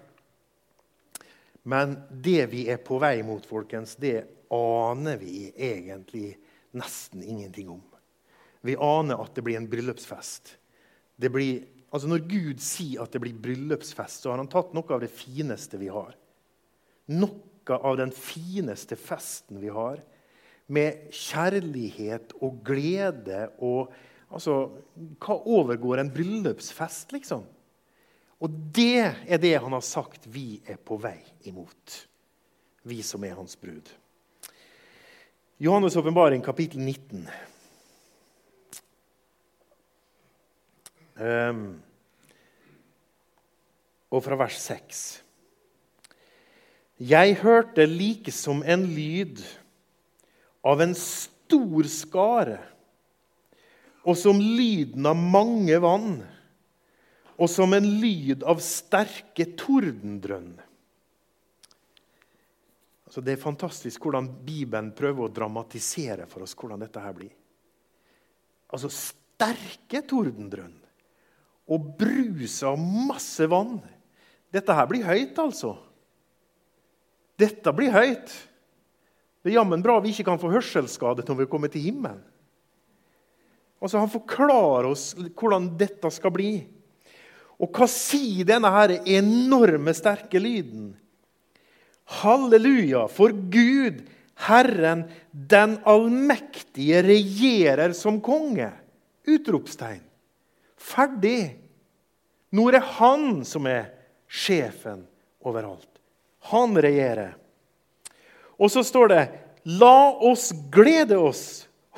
Men 1.65 1.97
det 2.11 2.51
vi 2.51 2.67
er 2.73 2.83
på 2.83 2.99
vei 3.01 3.23
mot, 3.23 3.45
folkens, 3.47 3.95
det 3.97 4.27
aner 4.53 5.17
vi 5.21 5.53
egentlig 5.57 6.35
nesten 6.77 7.23
ingenting 7.23 7.71
om. 7.71 7.83
Vi 8.63 8.79
aner 8.79 9.21
at 9.23 9.35
det 9.35 9.45
blir 9.45 9.59
en 9.59 9.69
bryllupsfest. 9.71 10.57
Blir 11.23 11.69
Altså 11.93 12.09
Når 12.09 12.23
Gud 12.25 12.61
sier 12.65 13.03
at 13.05 13.13
det 13.13 13.21
blir 13.21 13.37
bryllupsfest, 13.37 14.23
så 14.23 14.31
har 14.33 14.39
han 14.41 14.49
tatt 14.49 14.71
noe 14.73 14.95
av 14.95 15.03
det 15.03 15.11
fineste 15.13 15.77
vi 15.77 15.91
har. 15.93 16.15
Noe 17.13 17.77
av 17.77 17.99
den 18.01 18.15
fineste 18.17 18.97
festen 18.97 19.61
vi 19.61 19.69
har, 19.69 20.01
med 20.73 21.13
kjærlighet 21.13 22.33
og 22.41 22.63
glede 22.65 23.51
og 23.61 23.93
Altså, 24.33 24.71
hva 25.21 25.35
overgår 25.45 26.01
en 26.01 26.09
bryllupsfest, 26.09 27.11
liksom? 27.13 27.43
Og 28.41 28.55
det 28.75 29.03
er 29.05 29.41
det 29.43 29.53
han 29.61 29.75
har 29.77 29.85
sagt 29.85 30.25
vi 30.33 30.57
er 30.65 30.79
på 30.81 30.97
vei 30.97 31.19
imot, 31.51 31.99
vi 32.89 33.03
som 33.05 33.23
er 33.29 33.37
hans 33.37 33.59
brud. 33.61 33.91
Johannes' 35.61 35.99
åpenbaring, 36.01 36.41
kapittel 36.43 36.81
19. 36.81 37.29
og 44.13 44.21
fra 44.25 44.37
vers 44.41 44.59
6. 44.67 45.03
Jeg 47.03 47.37
hørte 47.41 47.87
like 47.89 48.33
som 48.35 48.63
en 48.63 48.85
lyd 48.87 49.41
av 50.63 50.83
en 50.85 50.93
stor 50.99 51.89
skare, 51.91 52.61
og 54.03 54.19
som 54.19 54.39
lyden 54.39 55.07
av 55.07 55.19
mange 55.19 55.79
vann, 55.83 56.21
og 57.39 57.51
som 57.51 57.73
en 57.75 57.87
lyd 58.03 58.45
av 58.47 58.61
sterke 58.63 59.49
tordendrønn. 59.59 60.53
Så 63.13 63.21
det 63.21 63.35
er 63.35 63.43
fantastisk 63.43 64.07
hvordan 64.07 64.29
Bibelen 64.47 64.93
prøver 64.97 65.27
å 65.27 65.33
dramatisere 65.33 66.25
for 66.31 66.47
oss 66.47 66.55
hvordan 66.57 66.81
dette 66.81 67.03
her 67.03 67.17
blir. 67.17 67.33
Altså 68.73 68.89
sterke 68.93 70.01
tordendrønn 70.09 70.82
og 71.71 71.93
brus 71.99 72.59
av 72.67 72.79
masse 72.81 73.47
vann. 73.51 73.79
Dette 74.53 74.75
her 74.77 74.89
blir 74.91 75.07
høyt, 75.07 75.39
altså. 75.41 75.77
Dette 77.41 77.73
blir 77.75 77.95
høyt. 77.95 78.33
Det 79.43 79.51
er 79.51 79.59
jammen 79.59 79.83
bra 79.83 79.97
vi 80.03 80.13
ikke 80.13 80.27
kan 80.29 80.41
få 80.41 80.53
hørselsskade 80.53 81.25
når 81.27 81.43
vi 81.43 81.51
kommer 81.51 81.73
til 81.73 81.87
himmelen. 81.89 82.21
Altså, 83.83 83.99
Han 83.99 84.13
forklarer 84.13 84.93
oss 84.93 85.11
hvordan 85.19 85.73
dette 85.79 86.11
skal 86.15 86.35
bli. 86.35 86.53
Og 87.63 87.71
hva 87.75 87.89
sier 87.91 88.47
denne 88.47 88.71
her 88.75 88.95
enorme, 89.07 89.95
sterke 89.95 90.39
lyden? 90.43 90.93
Halleluja, 92.23 93.07
for 93.11 93.35
Gud, 93.51 94.03
Herren, 94.47 95.07
den 95.31 95.77
allmektige, 95.87 97.03
regjerer 97.07 97.95
som 97.97 98.19
konge! 98.23 98.71
Utropstegn. 99.23 100.03
Ferdig. 100.83 101.55
Nå 102.53 102.67
er 102.69 102.79
det 102.79 102.87
han 102.99 103.45
som 103.49 103.69
er 103.71 103.93
sjefen 104.29 105.07
overalt. 105.45 105.89
Han 106.51 106.75
regjerer. 106.77 107.37
Og 108.59 108.71
så 108.71 108.83
står 108.87 109.13
det 109.13 109.23
La 109.79 110.11
oss 110.27 110.51
glede 110.75 111.17
oss 111.23 111.45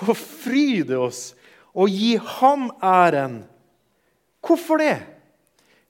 og 0.04 0.12
fryde 0.18 0.98
oss 1.00 1.32
og 1.74 1.90
gi 1.90 2.14
ham 2.38 2.68
æren. 2.84 3.40
Hvorfor 4.44 4.82
det? 4.82 4.98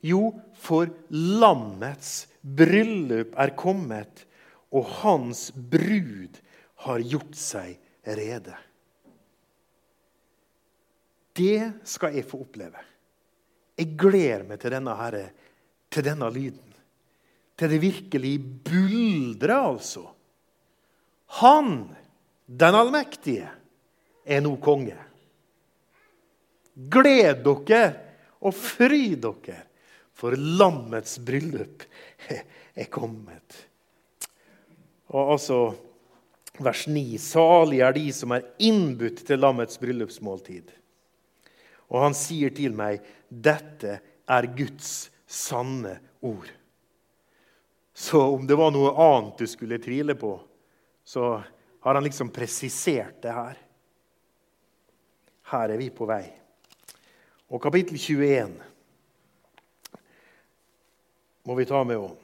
Jo, 0.05 0.31
for 0.55 0.89
lammets 1.11 2.27
bryllup 2.41 3.35
er 3.41 3.55
kommet, 3.57 4.25
og 4.75 4.87
hans 5.03 5.49
brud 5.55 6.39
har 6.87 7.03
gjort 7.03 7.37
seg 7.39 7.77
rede. 8.05 8.55
Det 11.35 11.87
skal 11.89 12.15
jeg 12.15 12.27
få 12.29 12.45
oppleve. 12.45 12.83
Jeg 13.75 13.97
gleder 13.99 14.45
meg 14.47 14.61
til 14.63 14.75
denne, 14.75 14.95
herre, 14.95 15.25
til 15.91 16.07
denne 16.07 16.29
lyden. 16.31 16.75
Til 17.59 17.71
det 17.71 17.81
virkelig 17.83 18.35
buldrer, 18.67 19.55
altså. 19.57 20.05
Han, 21.41 21.89
den 22.47 22.79
allmektige, 22.79 23.51
er 24.25 24.41
nå 24.45 24.55
konge. 24.63 24.97
Gled 26.75 27.43
dere 27.45 27.83
og 28.43 28.55
fry 28.57 29.15
dere, 29.19 29.59
for 30.15 30.39
lammets 30.39 31.19
bryllup 31.23 31.83
er 32.31 32.89
kommet. 32.91 33.59
Og 35.15 35.35
altså, 35.35 35.59
vers 36.59 36.87
9.: 36.87 37.19
Salige 37.19 37.85
er 37.87 37.99
de 37.99 38.07
som 38.15 38.35
er 38.35 38.47
innbudt 38.59 39.27
til 39.27 39.43
lammets 39.43 39.79
bryllupsmåltid. 39.83 40.71
Og 41.93 42.01
han 42.03 42.15
sier 42.17 42.51
til 42.55 42.75
meg, 42.77 43.03
'Dette 43.29 44.01
er 44.29 44.51
Guds 44.57 45.11
sanne 45.27 45.99
ord'. 46.23 46.53
Så 47.95 48.21
om 48.35 48.47
det 48.47 48.57
var 48.59 48.73
noe 48.75 48.91
annet 48.91 49.39
du 49.39 49.47
skulle 49.47 49.79
tvile 49.79 50.15
på, 50.19 50.41
så 51.05 51.43
har 51.81 51.95
han 51.95 52.05
liksom 52.05 52.33
presisert 52.35 53.23
det 53.23 53.33
her. 53.33 53.59
Her 55.53 55.69
er 55.69 55.79
vi 55.79 55.91
på 55.95 56.07
vei. 56.09 56.25
Og 57.53 57.63
kapittel 57.63 57.99
21 58.01 58.57
må 61.45 61.55
vi 61.55 61.67
ta 61.69 61.83
med 61.85 62.01
òg. 62.01 62.17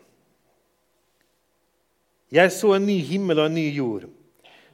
Jeg 2.30 2.52
så 2.54 2.72
en 2.76 2.86
ny 2.86 2.96
himmel 3.04 3.42
og 3.42 3.50
en 3.50 3.58
ny 3.58 3.66
jord. 3.74 4.06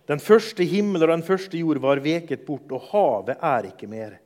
Den 0.07 0.20
første 0.22 0.64
himmel 0.68 1.03
og 1.03 1.11
den 1.11 1.25
første 1.27 1.59
jord 1.59 1.81
var 1.83 2.03
veket 2.05 2.44
bort, 2.46 2.70
og 2.70 2.85
havet 2.92 3.40
er 3.42 3.70
ikke 3.72 3.88
mer. 3.90 4.18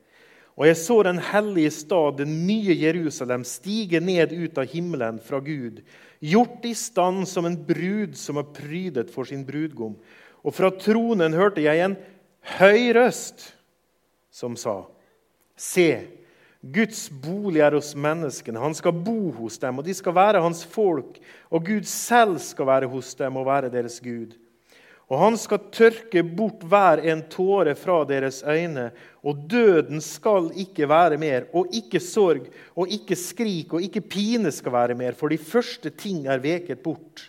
Og 0.59 0.67
jeg 0.67 0.77
så 0.77 0.97
den 1.07 1.19
hellige 1.23 1.71
stad, 1.73 2.17
det 2.19 2.27
nye 2.27 2.75
Jerusalem, 2.75 3.45
stige 3.47 4.01
ned 4.03 4.33
ut 4.35 4.59
av 4.59 4.67
himmelen 4.69 5.19
fra 5.23 5.39
Gud, 5.43 5.79
gjort 6.19 6.65
i 6.67 6.73
stand 6.77 7.25
som 7.29 7.47
en 7.47 7.57
brud 7.57 8.17
som 8.19 8.39
er 8.41 8.49
prydet 8.53 9.13
for 9.13 9.27
sin 9.27 9.45
brudgom. 9.47 9.95
Og 10.43 10.55
fra 10.55 10.71
tronen 10.75 11.37
hørte 11.37 11.63
jeg 11.63 11.85
en 11.85 11.95
høy 12.57 12.91
røst 12.97 13.51
som 14.33 14.57
sa, 14.59 14.83
Se, 15.61 16.07
Guds 16.61 17.07
bolig 17.09 17.61
er 17.61 17.73
hos 17.73 17.91
menneskene. 17.97 18.61
Han 18.61 18.73
skal 18.77 18.93
bo 18.93 19.31
hos 19.33 19.57
dem, 19.61 19.79
og 19.81 19.85
de 19.85 19.93
skal 19.97 20.13
være 20.13 20.41
hans 20.41 20.61
folk. 20.65 21.17
Og 21.49 21.65
Gud 21.65 21.87
selv 21.89 22.37
skal 22.41 22.69
være 22.69 22.89
hos 22.89 23.13
dem 23.17 23.37
og 23.37 23.47
være 23.49 23.71
deres 23.73 23.99
Gud. 24.01 24.33
Og 25.11 25.19
han 25.19 25.35
skal 25.35 25.65
tørke 25.75 26.21
bort 26.23 26.61
hver 26.71 27.01
en 27.11 27.25
tåre 27.27 27.73
fra 27.75 27.97
deres 28.07 28.39
øyne, 28.47 28.85
og 29.27 29.41
døden 29.51 29.99
skal 29.99 30.47
ikke 30.55 30.87
være 30.87 31.17
mer, 31.19 31.49
og 31.51 31.73
ikke 31.75 31.99
sorg, 31.99 32.45
og 32.79 32.93
ikke 32.95 33.17
skrik, 33.19 33.73
og 33.75 33.83
ikke 33.83 34.05
pine 34.07 34.53
skal 34.55 34.71
være 34.71 34.95
mer, 34.95 35.17
for 35.19 35.27
de 35.27 35.37
første 35.37 35.91
ting 35.91 36.29
er 36.31 36.39
veket 36.39 36.79
bort. 36.79 37.25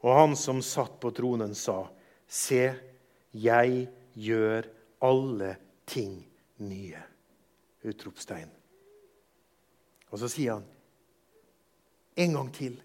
Og 0.00 0.16
han 0.16 0.36
som 0.40 0.62
satt 0.64 0.96
på 1.02 1.12
tronen, 1.12 1.52
sa, 1.54 1.84
Se, 2.32 2.70
jeg 3.36 3.84
gjør 4.16 4.70
alle 5.04 5.50
ting 5.84 6.14
nye. 6.64 7.02
Utropstegn. 7.84 8.48
Og 10.08 10.20
så 10.22 10.30
sier 10.32 10.56
han 10.56 10.64
en 12.24 12.38
gang 12.38 12.48
til. 12.56 12.80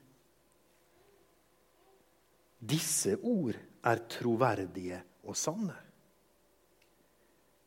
Disse 2.59 3.15
ord 3.21 3.55
er 3.85 4.01
troverdige 4.09 5.01
og 5.27 5.37
sanne. 5.37 5.75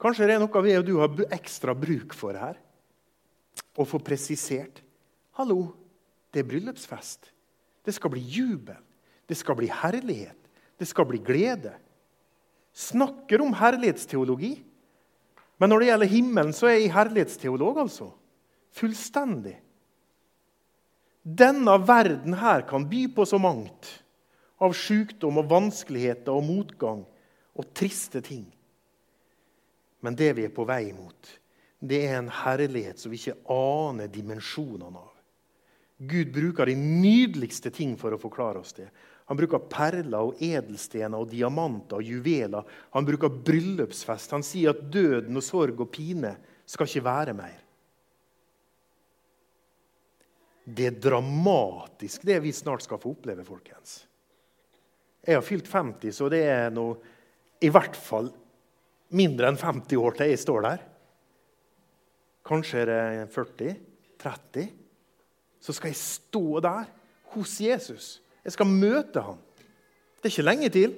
Kanskje 0.00 0.26
det 0.28 0.36
er 0.36 0.42
noe 0.42 0.64
vi 0.64 0.76
og 0.78 0.86
du 0.86 0.94
har 0.98 1.34
ekstra 1.36 1.74
bruk 1.76 2.14
for 2.16 2.36
her. 2.38 2.56
Å 3.76 3.84
få 3.86 4.00
presisert. 4.02 4.80
Hallo, 5.36 5.74
det 6.32 6.42
er 6.42 6.48
bryllupsfest. 6.48 7.28
Det 7.84 7.94
skal 7.96 8.12
bli 8.14 8.22
jubel. 8.24 8.80
Det 9.28 9.36
skal 9.38 9.58
bli 9.60 9.68
herlighet. 9.70 10.38
Det 10.80 10.88
skal 10.88 11.06
bli 11.08 11.20
glede. 11.22 11.74
Snakker 12.72 13.42
om 13.44 13.52
herlighetsteologi. 13.56 14.54
Men 15.60 15.72
når 15.72 15.82
det 15.82 15.90
gjelder 15.90 16.12
himmelen, 16.14 16.52
så 16.56 16.70
er 16.70 16.78
jeg 16.78 16.94
herlighetsteolog, 16.94 17.82
altså. 17.84 18.08
Fullstendig. 18.72 19.58
Denne 21.20 21.74
verden 21.84 22.38
her 22.40 22.64
kan 22.68 22.86
by 22.88 23.04
på 23.12 23.26
så 23.28 23.38
mangt 23.42 23.99
av 24.60 24.74
sykdom 24.76 25.40
og 25.40 25.50
vanskeligheter 25.50 26.36
og 26.36 26.46
motgang 26.46 27.04
og 27.56 27.70
triste 27.76 28.22
ting. 28.24 28.44
Men 30.00 30.16
det 30.16 30.32
vi 30.36 30.46
er 30.48 30.54
på 30.54 30.66
vei 30.68 30.90
mot, 30.96 31.30
det 31.80 32.02
er 32.06 32.18
en 32.18 32.32
herlighet 32.42 33.00
som 33.00 33.12
vi 33.12 33.20
ikke 33.20 33.40
aner 33.52 34.10
dimensjonene 34.12 35.00
av. 35.00 35.14
Gud 36.00 36.32
bruker 36.32 36.68
de 36.68 36.76
nydeligste 36.80 37.72
ting 37.72 37.92
for 38.00 38.16
å 38.16 38.20
forklare 38.20 38.60
oss 38.62 38.72
det. 38.76 38.88
Han 39.28 39.38
bruker 39.38 39.62
perler 39.70 40.30
og 40.30 40.40
edelstener 40.42 41.20
og 41.20 41.28
diamanter 41.30 42.00
og 42.00 42.08
juveler. 42.08 42.64
Han 42.96 43.06
bruker 43.06 43.30
bryllupsfest. 43.30 44.32
Han 44.34 44.44
sier 44.44 44.72
at 44.72 44.80
døden 44.90 45.36
og 45.36 45.44
sorg 45.44 45.84
og 45.84 45.92
pine 45.92 46.32
skal 46.66 46.88
ikke 46.88 47.04
være 47.04 47.34
mer. 47.36 47.60
Det 50.64 50.88
er 50.88 50.98
dramatisk, 51.02 52.24
det 52.26 52.40
vi 52.42 52.52
snart 52.54 52.84
skal 52.84 53.00
få 53.00 53.12
oppleve, 53.14 53.44
folkens. 53.46 54.00
Jeg 55.26 55.36
har 55.36 55.44
fylt 55.44 55.68
50, 55.68 56.14
så 56.16 56.28
det 56.32 56.40
er 56.48 56.70
noe, 56.72 56.96
i 57.60 57.68
hvert 57.72 57.96
fall 57.98 58.30
mindre 59.12 59.50
enn 59.50 59.58
50 59.60 60.00
år 60.00 60.16
til 60.16 60.32
jeg 60.32 60.40
står 60.40 60.64
der. 60.64 60.84
Kanskje 62.46 62.80
er 62.82 62.90
det 62.90 63.26
40? 63.34 63.74
30? 64.20 64.70
Så 65.60 65.76
skal 65.76 65.92
jeg 65.92 66.00
stå 66.00 66.44
der 66.64 66.88
hos 67.34 67.58
Jesus. 67.60 68.08
Jeg 68.44 68.56
skal 68.56 68.70
møte 68.70 69.22
ham. 69.22 69.38
Det 70.20 70.28
er 70.28 70.32
ikke 70.32 70.48
lenge 70.48 70.70
til. 70.72 70.94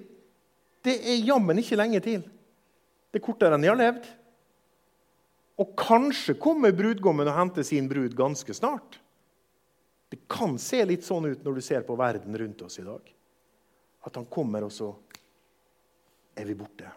Det 0.82 0.94
er 0.98 1.24
jammen 1.26 1.58
ikke 1.58 1.78
lenge 1.78 2.00
til. 2.02 2.22
Det 3.10 3.20
er 3.20 3.24
kortere 3.26 3.58
enn 3.58 3.66
jeg 3.66 3.74
har 3.74 3.80
levd. 3.80 4.06
Og 5.62 5.74
kanskje 5.78 6.38
kommer 6.40 6.74
brudgommen 6.74 7.28
og 7.28 7.36
henter 7.36 7.66
sin 7.66 7.90
brud 7.90 8.14
ganske 8.18 8.54
snart. 8.56 8.98
Det 10.12 10.22
kan 10.30 10.56
se 10.60 10.82
litt 10.86 11.04
sånn 11.06 11.28
ut 11.30 11.44
når 11.44 11.58
du 11.58 11.64
ser 11.64 11.84
på 11.86 11.96
verden 11.98 12.36
rundt 12.38 12.62
oss 12.66 12.78
i 12.80 12.86
dag. 12.86 13.02
At 14.02 14.16
han 14.18 14.26
kommer, 14.26 14.66
og 14.66 14.72
så 14.72 14.90
er 16.36 16.48
vi 16.48 16.56
borte. 16.58 16.90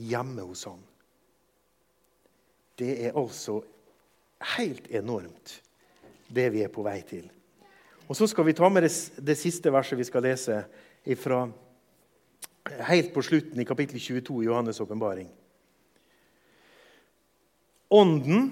Hjemme 0.00 0.42
hos 0.48 0.64
han. 0.64 0.80
Det 2.80 2.94
er 3.06 3.16
altså 3.18 3.60
helt 4.56 4.88
enormt, 4.90 5.58
det 6.32 6.46
vi 6.54 6.62
er 6.64 6.72
på 6.72 6.84
vei 6.86 7.00
til. 7.06 7.26
Og 8.08 8.16
Så 8.16 8.26
skal 8.26 8.46
vi 8.48 8.56
ta 8.56 8.68
med 8.68 8.82
det, 8.82 8.92
det 9.22 9.36
siste 9.38 9.70
verset 9.70 9.98
vi 9.98 10.04
skal 10.04 10.24
lese 10.24 10.64
ifra, 11.06 11.44
helt 12.88 13.12
på 13.14 13.22
slutten 13.22 13.60
i 13.60 13.64
kapittel 13.64 14.00
22 14.00 14.42
i 14.42 14.48
Johannes' 14.48 14.80
åpenbaring. 14.82 15.28
Ånden 17.90 18.50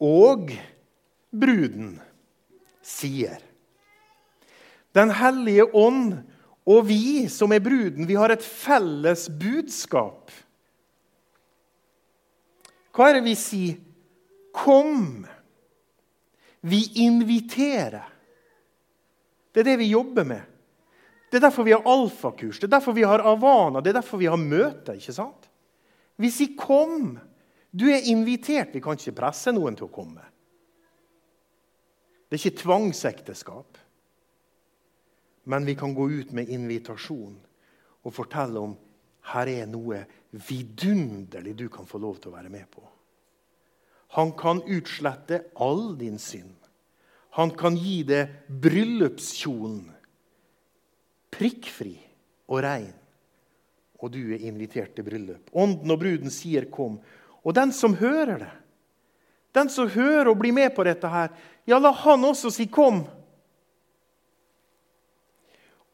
og 0.00 0.52
bruden 1.32 1.98
sier 2.84 3.40
den 4.94 5.10
hellige 5.10 5.66
ånd 5.74 6.22
og 6.64 6.86
vi 6.88 7.26
som 7.28 7.52
er 7.52 7.60
bruden, 7.60 8.06
vi 8.08 8.16
har 8.16 8.32
et 8.32 8.44
felles 8.44 9.26
budskap. 9.28 10.32
Hva 12.94 13.10
er 13.10 13.18
det 13.18 13.24
vi 13.26 13.34
sier? 13.36 13.80
Kom! 14.54 15.24
Vi 16.64 16.80
inviterer. 17.04 18.06
Det 19.52 19.60
er 19.60 19.72
det 19.72 19.80
vi 19.82 19.90
jobber 19.90 20.24
med. 20.24 20.40
Det 21.28 21.40
er 21.40 21.48
derfor 21.48 21.66
vi 21.66 21.74
har 21.74 21.82
alfakurs, 21.90 22.60
det 22.62 22.68
er 22.68 22.76
derfor 22.76 22.94
vi 22.94 23.02
har 23.02 23.22
Avana, 23.26 23.82
det 23.82 23.90
er 23.90 23.98
derfor 23.98 24.20
vi 24.22 24.30
har 24.30 24.38
møter. 24.38 24.94
ikke 24.94 25.12
sant? 25.12 25.50
Vi 26.16 26.30
sier 26.30 26.54
'kom'. 26.56 27.18
Du 27.74 27.88
er 27.90 28.06
invitert. 28.06 28.74
Vi 28.74 28.80
kan 28.80 28.92
ikke 28.92 29.12
presse 29.12 29.52
noen 29.52 29.76
til 29.76 29.88
å 29.88 29.94
komme. 29.94 30.22
Det 32.30 32.38
er 32.38 32.46
ikke 32.46 32.62
tvangsekteskap. 32.62 33.78
Men 35.44 35.64
vi 35.64 35.74
kan 35.76 35.94
gå 35.94 36.08
ut 36.10 36.32
med 36.32 36.48
invitasjon 36.48 37.36
og 38.04 38.14
fortelle 38.14 38.60
om 38.60 38.76
her 39.32 39.48
er 39.48 39.68
noe 39.68 40.02
vidunderlig 40.32 41.54
du 41.56 41.68
kan 41.72 41.88
få 41.88 42.00
lov 42.00 42.18
til 42.20 42.32
å 42.32 42.36
være 42.36 42.52
med 42.52 42.68
på. 42.72 42.82
Han 44.16 44.32
kan 44.38 44.62
utslette 44.70 45.40
all 45.60 45.94
din 45.98 46.18
synd. 46.22 46.54
Han 47.34 47.50
kan 47.58 47.76
gi 47.76 48.02
deg 48.06 48.30
bryllupskjolen 48.48 49.94
prikkfri 51.34 51.96
og 52.50 52.62
rein. 52.64 52.92
Og 54.02 54.12
du 54.12 54.20
er 54.34 54.44
invitert 54.46 54.94
til 54.94 55.06
bryllup. 55.06 55.50
Ånden 55.52 55.90
og 55.90 55.98
bruden 55.98 56.30
sier 56.30 56.64
'kom'. 56.64 57.00
Og 57.44 57.54
den 57.54 57.72
som 57.72 57.94
hører 57.94 58.38
det, 58.38 58.52
den 59.52 59.68
som 59.68 59.88
hører 59.88 60.28
og 60.28 60.38
blir 60.38 60.52
med 60.52 60.74
på 60.74 60.84
dette 60.84 61.08
her, 61.08 61.28
ja, 61.66 61.78
la 61.78 61.92
han 61.92 62.24
også 62.24 62.50
si 62.50 62.66
'kom'. 62.66 63.06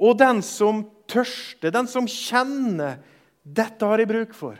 Og 0.01 0.17
den 0.19 0.41
som 0.43 0.85
tørster, 1.11 1.71
den 1.71 1.87
som 1.87 2.07
kjenner 2.09 2.99
'Dette 3.45 3.87
har 3.87 3.99
jeg 3.99 4.09
bruk 4.09 4.33
for'. 4.35 4.59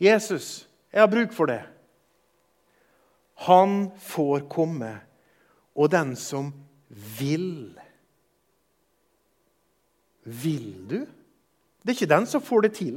Jesus, 0.00 0.68
jeg 0.92 1.00
har 1.00 1.10
bruk 1.10 1.32
for 1.32 1.46
det. 1.46 1.62
Han 3.46 3.90
får 3.98 4.48
komme. 4.48 5.00
Og 5.76 5.90
den 5.90 6.16
som 6.16 6.52
vil 7.18 7.74
Vil 10.26 10.88
du? 10.90 11.06
Det 11.82 11.92
er 11.92 11.94
ikke 11.94 12.14
den 12.14 12.26
som 12.26 12.42
får 12.42 12.60
det 12.60 12.72
til. 12.74 12.96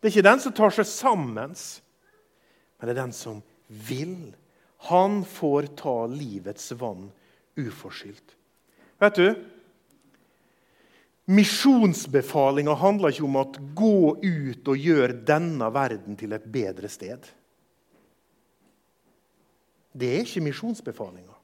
Det 0.00 0.08
er 0.08 0.10
ikke 0.10 0.26
den 0.26 0.40
som 0.40 0.52
tar 0.52 0.72
seg 0.74 0.86
sammen. 0.90 1.52
Men 1.54 2.88
det 2.88 2.96
er 2.96 2.98
den 2.98 3.12
som 3.14 3.42
vil. 3.68 4.34
Han 4.90 5.20
får 5.22 5.68
ta 5.78 6.06
livets 6.10 6.72
vann 6.80 7.12
uforskyldt. 7.54 8.34
Vet 8.98 9.14
du, 9.14 9.28
Misjonsbefalinga 11.28 12.72
handler 12.80 13.12
ikke 13.12 13.26
om 13.26 13.36
at 13.36 13.58
gå 13.76 14.14
ut 14.16 14.68
og 14.72 14.78
gjør 14.80 15.12
denne 15.28 15.66
verden 15.74 16.16
til 16.16 16.32
et 16.32 16.46
bedre 16.48 16.88
sted. 16.88 17.26
Det 19.92 20.08
er 20.08 20.24
ikke 20.24 20.44
misjonsbefalinga. 20.46 21.34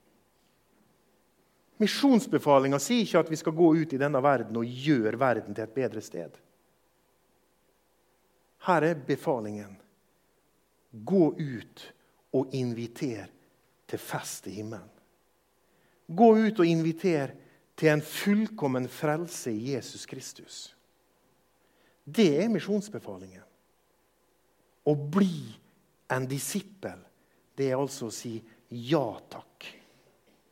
Misjonsbefalinga 1.82 2.80
sier 2.80 3.04
ikke 3.04 3.24
at 3.26 3.30
vi 3.34 3.40
skal 3.42 3.56
gå 3.58 3.68
ut 3.82 3.92
i 3.92 4.00
denne 4.00 4.24
verden 4.24 4.56
og 4.56 4.64
gjøre 4.88 5.20
verden 5.20 5.52
til 5.52 5.66
et 5.66 5.76
bedre 5.76 6.00
sted. 6.04 6.32
Her 8.64 8.88
er 8.88 9.04
befalingen. 9.04 9.76
Gå 10.94 11.34
ut 11.36 11.86
og 12.32 12.54
inviter 12.56 13.28
til 13.90 14.00
fest 14.00 14.48
i 14.48 14.56
himmelen. 14.62 14.88
Gå 16.08 16.28
ut 16.38 16.60
og 16.60 16.68
inviter 16.68 17.34
til 17.78 17.90
en 17.90 18.02
fullkommen 18.04 18.86
frelse 18.90 19.52
i 19.52 19.74
Jesus 19.74 20.06
Kristus. 20.06 20.58
Det 22.04 22.28
er 22.42 22.52
misjonsbefalingen. 22.52 23.44
Å 24.84 24.94
bli 24.94 25.60
En 26.14 26.26
disippel, 26.28 26.98
det 27.56 27.70
er 27.70 27.78
altså 27.80 28.10
å 28.10 28.12
si 28.12 28.34
ja 28.68 29.06
takk 29.32 29.64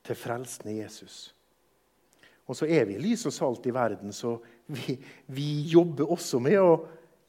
til 0.02 0.16
frelsen 0.16 0.70
i 0.72 0.78
Jesus. 0.78 1.34
Og 2.48 2.56
så 2.56 2.66
er 2.66 2.86
vi 2.88 2.96
lys 2.98 3.26
og 3.28 3.34
salt 3.36 3.68
i 3.68 3.74
verden, 3.76 4.14
så 4.16 4.38
vi, 4.64 4.96
vi 5.28 5.50
jobber 5.70 6.10
også 6.16 6.40
med 6.42 6.56
å 6.58 6.72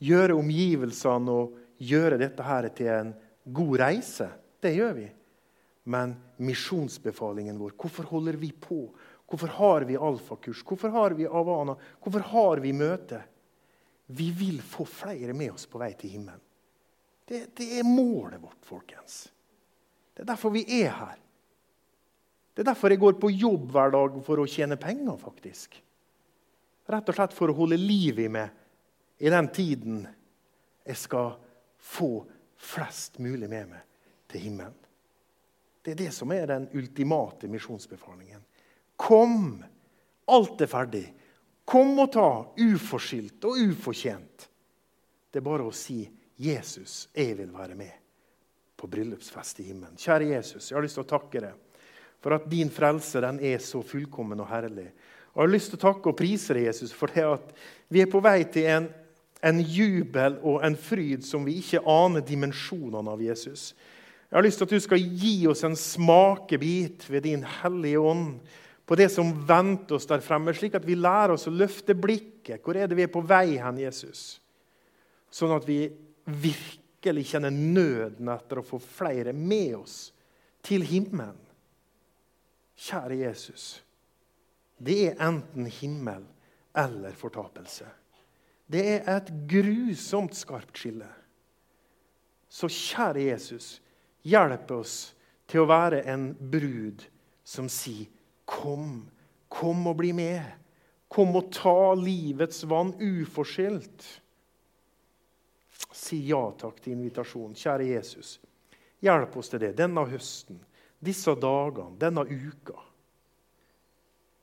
gjøre 0.03 0.37
omgivelsene 0.39 1.35
og 1.35 1.59
gjøre 1.83 2.21
dette 2.21 2.47
her 2.47 2.69
til 2.75 2.93
en 2.93 3.11
god 3.43 3.75
reise. 3.83 4.29
Det 4.63 4.73
gjør 4.77 4.95
vi. 4.97 5.09
Men 5.83 6.15
misjonsbefalingen 6.39 7.59
vår, 7.59 7.75
hvorfor 7.75 8.07
holder 8.07 8.39
vi 8.39 8.53
på? 8.55 8.85
Hvorfor 9.29 9.53
har 9.57 9.85
vi 9.89 9.97
alfakurs? 9.97 10.63
Hvorfor 10.67 10.93
har 10.93 11.15
vi 11.17 11.27
Avana? 11.27 11.75
Hvorfor 12.03 12.25
har 12.33 12.61
vi 12.63 12.73
møte? 12.75 13.21
Vi 14.13 14.31
vil 14.35 14.61
få 14.61 14.85
flere 14.85 15.33
med 15.33 15.55
oss 15.55 15.65
på 15.69 15.79
vei 15.81 15.93
til 15.97 16.17
himmelen. 16.17 16.41
Det, 17.25 17.45
det 17.55 17.69
er 17.79 17.87
målet 17.87 18.41
vårt, 18.43 18.59
folkens. 18.67 19.31
Det 20.13 20.25
er 20.25 20.33
derfor 20.33 20.53
vi 20.53 20.65
er 20.83 20.91
her. 20.91 21.21
Det 22.53 22.61
er 22.61 22.69
derfor 22.69 22.93
jeg 22.93 23.01
går 23.01 23.15
på 23.17 23.31
jobb 23.31 23.71
hver 23.73 23.93
dag 23.95 24.19
for 24.25 24.43
å 24.43 24.49
tjene 24.49 24.77
penger. 24.77 25.15
faktisk. 25.17 25.79
Rett 26.85 27.09
og 27.09 27.15
slett 27.15 27.33
for 27.33 27.49
å 27.49 27.57
holde 27.57 27.79
liv 27.79 28.19
i 28.19 28.27
meg 28.29 29.23
i 29.23 29.31
den 29.31 29.47
tiden 29.55 30.03
jeg 30.83 30.99
skal 30.99 31.37
få 31.79 32.25
flest 32.59 33.19
mulig 33.23 33.47
med 33.49 33.71
meg 33.71 33.85
til 34.27 34.49
himmelen. 34.49 34.75
Det 35.83 35.93
er 35.93 35.99
det 35.99 36.11
som 36.15 36.31
er 36.31 36.47
den 36.47 36.67
ultimate 36.75 37.47
misjonsbefalingen. 37.51 38.43
Kom! 38.95 39.63
Alt 40.25 40.61
er 40.63 40.71
ferdig. 40.71 41.05
Kom 41.65 41.97
og 41.99 42.11
ta, 42.13 42.29
uforskyldt 42.59 43.45
og 43.47 43.59
ufortjent. 43.71 44.47
Det 45.31 45.41
er 45.41 45.45
bare 45.45 45.65
å 45.65 45.73
si 45.73 46.03
'Jesus, 46.37 47.09
jeg 47.15 47.37
vil 47.37 47.51
være 47.53 47.75
med 47.75 47.91
på 48.77 48.87
bryllupsfest 48.87 49.59
i 49.59 49.69
himmelen'. 49.71 49.97
Kjære 49.97 50.35
Jesus, 50.35 50.69
jeg 50.69 50.77
har 50.77 50.83
lyst 50.83 50.99
til 50.99 51.05
å 51.05 51.13
takke 51.13 51.39
deg 51.39 51.53
for 52.23 52.35
at 52.35 52.49
din 52.49 52.69
frelse 52.71 53.21
den 53.21 53.39
er 53.43 53.59
så 53.59 53.81
fullkommen 53.83 54.39
og 54.39 54.47
herlig. 54.47 54.91
Og 55.33 55.41
Jeg 55.41 55.47
har 55.47 55.53
lyst 55.53 55.71
til 55.71 55.79
å 55.79 55.93
takke 55.93 56.09
og 56.09 56.17
prise 56.17 56.53
deg, 56.53 56.67
Jesus, 56.69 56.93
for 56.93 57.07
det 57.07 57.23
at 57.25 57.53
vi 57.89 58.01
er 58.01 58.11
på 58.11 58.21
vei 58.23 58.43
til 58.43 58.69
en, 58.69 58.87
en 59.43 59.59
jubel 59.59 60.37
og 60.41 60.63
en 60.63 60.75
fryd 60.77 61.25
som 61.25 61.43
vi 61.45 61.57
ikke 61.59 61.83
aner 61.89 62.21
dimensjonene 62.21 63.11
av 63.11 63.21
Jesus. 63.21 63.73
Jeg 64.29 64.37
har 64.37 64.45
lyst 64.45 64.61
til 64.61 64.69
at 64.69 64.75
du 64.75 64.79
skal 64.79 65.01
gi 65.01 65.47
oss 65.49 65.63
en 65.63 65.75
smakebit 65.75 67.09
ved 67.09 67.25
din 67.25 67.43
hellige 67.61 67.99
ånd 67.99 68.39
på 68.85 68.95
det 68.99 69.09
som 69.09 69.31
venter 69.47 69.95
oss 69.95 70.07
der 70.09 70.23
fremme, 70.23 70.53
slik 70.55 70.75
at 70.75 70.85
vi 70.85 70.97
lærer 70.99 71.35
oss 71.37 71.47
å 71.47 71.53
løfte 71.55 71.95
blikket. 71.95 72.59
Hvor 72.63 72.75
er 72.75 72.89
det 72.89 72.97
vi 72.99 73.05
er 73.05 73.13
på 73.13 73.23
vei 73.23 73.55
hen, 73.61 73.79
Jesus? 73.79 74.41
Sånn 75.31 75.53
at 75.55 75.65
vi 75.67 75.85
virkelig 76.25 77.29
kjenner 77.31 77.53
nøden 77.53 78.29
etter 78.33 78.59
å 78.59 78.65
få 78.67 78.79
flere 78.83 79.33
med 79.33 79.77
oss 79.79 79.97
til 80.63 80.83
himmelen. 80.87 81.39
Kjære 82.83 83.19
Jesus, 83.21 83.65
det 84.81 84.97
er 85.07 85.19
enten 85.23 85.67
himmel 85.69 86.25
eller 86.75 87.13
fortapelse. 87.15 87.85
Det 88.65 88.83
er 88.95 89.09
et 89.13 89.29
grusomt 89.47 90.33
skarpt 90.35 90.79
skille. 90.81 91.07
Så 92.49 92.69
kjære 92.71 93.27
Jesus, 93.29 93.77
hjelp 94.25 94.71
oss 94.73 95.13
til 95.49 95.63
å 95.63 95.69
være 95.69 96.01
en 96.09 96.31
brud 96.33 97.05
som 97.45 97.69
sier, 97.71 98.09
'Kom, 98.45 99.09
kom 99.47 99.87
og 99.87 99.97
bli 99.97 100.13
med.' 100.13 100.51
Kom 101.07 101.35
og 101.35 101.51
ta 101.53 101.93
livets 101.93 102.63
vann 102.65 102.95
uforskyldt. 102.97 104.05
Si 105.93 106.17
ja 106.25 106.41
takk 106.57 106.79
til 106.81 106.95
invitasjonen. 106.95 107.53
Kjære 107.53 107.85
Jesus, 107.85 108.39
hjelp 109.05 109.37
oss 109.37 109.51
til 109.53 109.61
det 109.61 109.75
denne 109.77 110.07
høsten 110.09 110.57
disse 111.03 111.35
dagene, 111.35 111.97
denne 111.99 112.23
uka, 112.23 112.79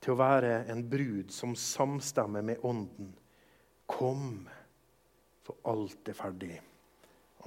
til 0.01 0.13
å 0.13 0.19
være 0.21 0.53
en 0.71 0.83
brud 0.89 1.33
som 1.33 1.55
samstemmer 1.57 2.45
med 2.45 2.65
Ånden. 2.65 3.13
Kom, 3.91 4.45
for 5.45 5.61
alt 5.67 6.09
er 6.09 6.17
ferdig. 6.17 6.57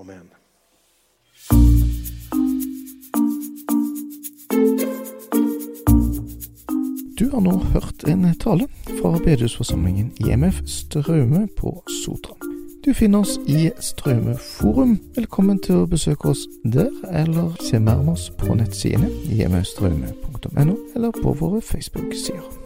Amen. 0.03 0.31
Du 7.18 7.31
har 7.31 7.40
nå 7.40 7.53
hørt 7.72 8.05
en 8.09 8.35
tale 8.35 8.66
fra 9.00 9.12
bedehusforsamlingen 9.24 10.12
IMF 10.20 10.62
Straume 10.66 11.48
på 11.57 11.83
Sotra. 12.05 12.35
Du 12.85 12.94
finner 12.94 13.18
oss 13.18 13.38
i 13.46 13.70
Straume 13.81 14.35
forum. 14.59 14.96
Velkommen 15.14 15.61
til 15.62 15.85
å 15.85 15.87
besøke 15.87 16.33
oss 16.35 16.42
der, 16.64 16.90
eller 17.14 17.55
se 17.62 17.79
mer 17.79 18.03
om 18.03 18.11
oss 18.16 18.27
på 18.35 18.59
nettsidene 18.59 19.12
imfstraume.no, 19.31 20.77
eller 20.96 21.22
på 21.22 21.38
våre 21.38 21.62
Facebook-sider. 21.62 22.63